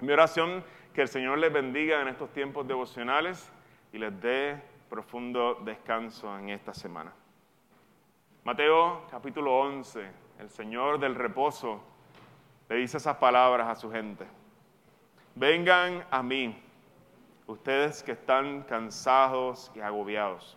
Mi 0.00 0.12
oración, 0.12 0.64
que 0.94 1.02
el 1.02 1.08
Señor 1.08 1.38
les 1.38 1.52
bendiga 1.52 2.00
en 2.00 2.08
estos 2.08 2.32
tiempos 2.32 2.66
devocionales 2.66 3.52
y 3.92 3.98
les 3.98 4.20
dé 4.20 4.60
profundo 4.88 5.54
descanso 5.64 6.36
en 6.38 6.50
esta 6.50 6.74
semana. 6.74 7.12
Mateo 8.42 9.02
capítulo 9.10 9.60
11, 9.60 10.10
el 10.38 10.48
Señor 10.48 10.98
del 10.98 11.14
reposo 11.14 11.82
le 12.70 12.76
dice 12.76 12.96
esas 12.96 13.18
palabras 13.18 13.68
a 13.68 13.74
su 13.74 13.90
gente. 13.92 14.26
Vengan 15.34 16.06
a 16.10 16.22
mí, 16.22 16.58
ustedes 17.46 18.02
que 18.02 18.12
están 18.12 18.62
cansados 18.62 19.70
y 19.74 19.80
agobiados, 19.80 20.56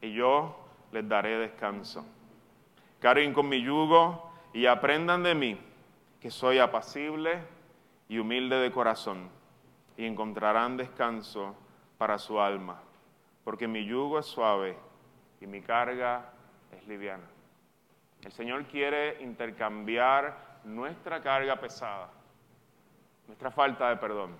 y 0.00 0.12
yo 0.12 0.58
les 0.90 1.08
daré 1.08 1.38
descanso. 1.38 2.04
Carguen 2.98 3.32
con 3.32 3.48
mi 3.48 3.62
yugo 3.62 4.32
y 4.52 4.66
aprendan 4.66 5.22
de 5.22 5.36
mí, 5.36 5.60
que 6.20 6.32
soy 6.32 6.58
apacible 6.58 7.44
y 8.08 8.18
humilde 8.18 8.56
de 8.56 8.72
corazón, 8.72 9.30
y 9.96 10.04
encontrarán 10.04 10.76
descanso 10.76 11.54
para 11.96 12.18
su 12.18 12.40
alma, 12.40 12.82
porque 13.44 13.68
mi 13.68 13.84
yugo 13.84 14.18
es 14.18 14.26
suave 14.26 14.76
y 15.40 15.46
mi 15.46 15.60
carga 15.60 16.33
es 16.74 16.86
liviana. 16.86 17.24
El 18.22 18.32
Señor 18.32 18.64
quiere 18.64 19.22
intercambiar 19.22 20.60
nuestra 20.64 21.20
carga 21.20 21.56
pesada, 21.56 22.08
nuestra 23.26 23.50
falta 23.50 23.90
de 23.90 23.96
perdón, 23.96 24.34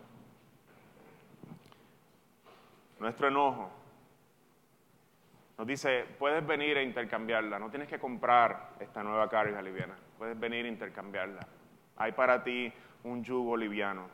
nuestro 2.99 3.29
enojo. 3.29 3.71
Nos 5.59 5.67
dice, 5.67 6.05
puedes 6.19 6.45
venir 6.47 6.79
a 6.79 6.83
intercambiarla, 6.83 7.59
no 7.59 7.71
tienes 7.71 7.89
que 7.89 7.99
comprar 7.99 8.71
esta 8.81 9.03
nueva 9.03 9.29
carga 9.29 9.61
liviana, 9.63 9.95
puedes 10.19 10.39
venir 10.39 10.65
a 10.65 10.69
intercambiarla. 10.69 11.47
Hay 11.97 12.13
para 12.13 12.43
ti 12.43 12.73
un 13.05 13.23
yugo 13.23 13.57
liviano, 13.57 14.09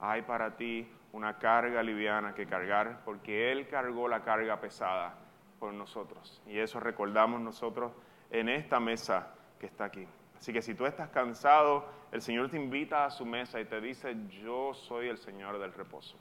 hay 0.00 0.22
para 0.22 0.56
ti 0.56 0.86
una 1.12 1.38
carga 1.38 1.82
liviana 1.82 2.34
que 2.34 2.46
cargar, 2.46 3.00
porque 3.04 3.52
Él 3.52 3.68
cargó 3.68 4.08
la 4.08 4.22
carga 4.22 4.60
pesada 4.60 5.21
por 5.62 5.72
nosotros. 5.72 6.42
Y 6.44 6.58
eso 6.58 6.80
recordamos 6.80 7.40
nosotros 7.40 7.92
en 8.32 8.48
esta 8.48 8.80
mesa 8.80 9.28
que 9.60 9.66
está 9.66 9.84
aquí. 9.84 10.08
Así 10.36 10.52
que 10.52 10.60
si 10.60 10.74
tú 10.74 10.86
estás 10.86 11.10
cansado, 11.10 11.84
el 12.10 12.20
Señor 12.20 12.50
te 12.50 12.56
invita 12.56 13.04
a 13.04 13.10
su 13.10 13.24
mesa 13.24 13.60
y 13.60 13.66
te 13.66 13.80
dice, 13.80 14.16
yo 14.42 14.74
soy 14.74 15.06
el 15.06 15.18
Señor 15.18 15.60
del 15.60 15.72
reposo. 15.72 16.16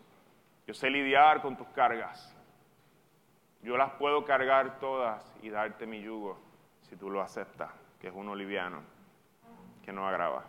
Yo 0.68 0.76
sé 0.76 0.92
lidiar 0.92 1.42
con 1.42 1.58
tus 1.58 1.66
cargas. 1.70 2.38
Yo 3.64 3.78
las 3.78 3.94
puedo 3.94 4.26
cargar 4.26 4.78
todas 4.78 5.36
y 5.42 5.50
darte 5.50 5.88
mi 5.88 6.04
yugo 6.04 6.38
si 6.88 6.96
tú 6.96 7.10
lo 7.10 7.20
aceptas, 7.20 7.72
que 8.00 8.10
es 8.10 8.14
uno 8.16 8.36
liviano, 8.36 8.84
que 9.84 9.92
no 9.92 10.08
agrava. 10.08 10.46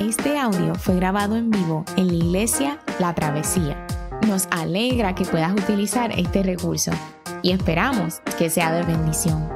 Este 0.00 0.38
audio 0.38 0.74
fue 0.74 0.96
grabado 0.96 1.34
en 1.36 1.50
vivo 1.50 1.86
en 1.96 2.08
la 2.08 2.12
iglesia 2.12 2.78
La 3.00 3.14
Travesía. 3.14 3.86
Nos 4.28 4.48
alegra 4.50 5.14
que 5.14 5.24
puedas 5.24 5.52
utilizar 5.52 6.12
este 6.12 6.42
recurso 6.42 6.92
y 7.44 7.52
esperamos 7.52 8.20
que 8.36 8.50
sea 8.50 8.72
de 8.72 8.82
bendición. 8.82 9.48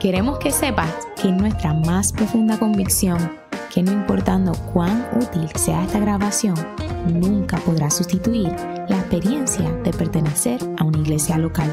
Queremos 0.00 0.38
que 0.38 0.52
sepas 0.52 0.90
que 1.20 1.30
nuestra 1.30 1.74
más 1.74 2.12
profunda 2.12 2.58
convicción 2.58 3.18
que 3.74 3.82
no 3.82 3.92
importando 3.92 4.52
cuán 4.72 5.06
útil 5.20 5.50
sea 5.54 5.84
esta 5.84 5.98
grabación, 5.98 6.54
nunca 7.12 7.58
podrá 7.58 7.90
sustituir 7.90 8.48
la 8.88 8.96
experiencia 8.96 9.70
de 9.84 9.90
pertenecer 9.90 10.58
a 10.78 10.84
una 10.84 10.96
iglesia 10.96 11.36
local. 11.36 11.70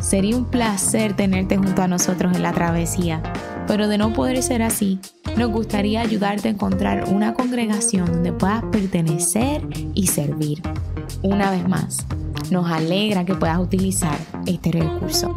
Sería 0.00 0.36
un 0.36 0.46
placer 0.46 1.14
tenerte 1.14 1.56
junto 1.56 1.82
a 1.82 1.88
nosotros 1.88 2.34
en 2.34 2.42
la 2.42 2.52
travesía, 2.52 3.22
pero 3.68 3.86
de 3.86 3.96
no 3.96 4.12
poder 4.12 4.42
ser 4.42 4.62
así, 4.62 4.98
nos 5.36 5.50
gustaría 5.50 6.00
ayudarte 6.00 6.48
a 6.48 6.50
encontrar 6.50 7.04
una 7.08 7.34
congregación 7.34 8.06
donde 8.06 8.32
puedas 8.32 8.62
pertenecer 8.64 9.62
y 9.94 10.06
servir. 10.06 10.62
Una 11.22 11.50
vez 11.50 11.68
más, 11.68 12.06
nos 12.50 12.70
alegra 12.70 13.24
que 13.24 13.34
puedas 13.34 13.58
utilizar 13.58 14.18
este 14.46 14.72
recurso. 14.72 15.34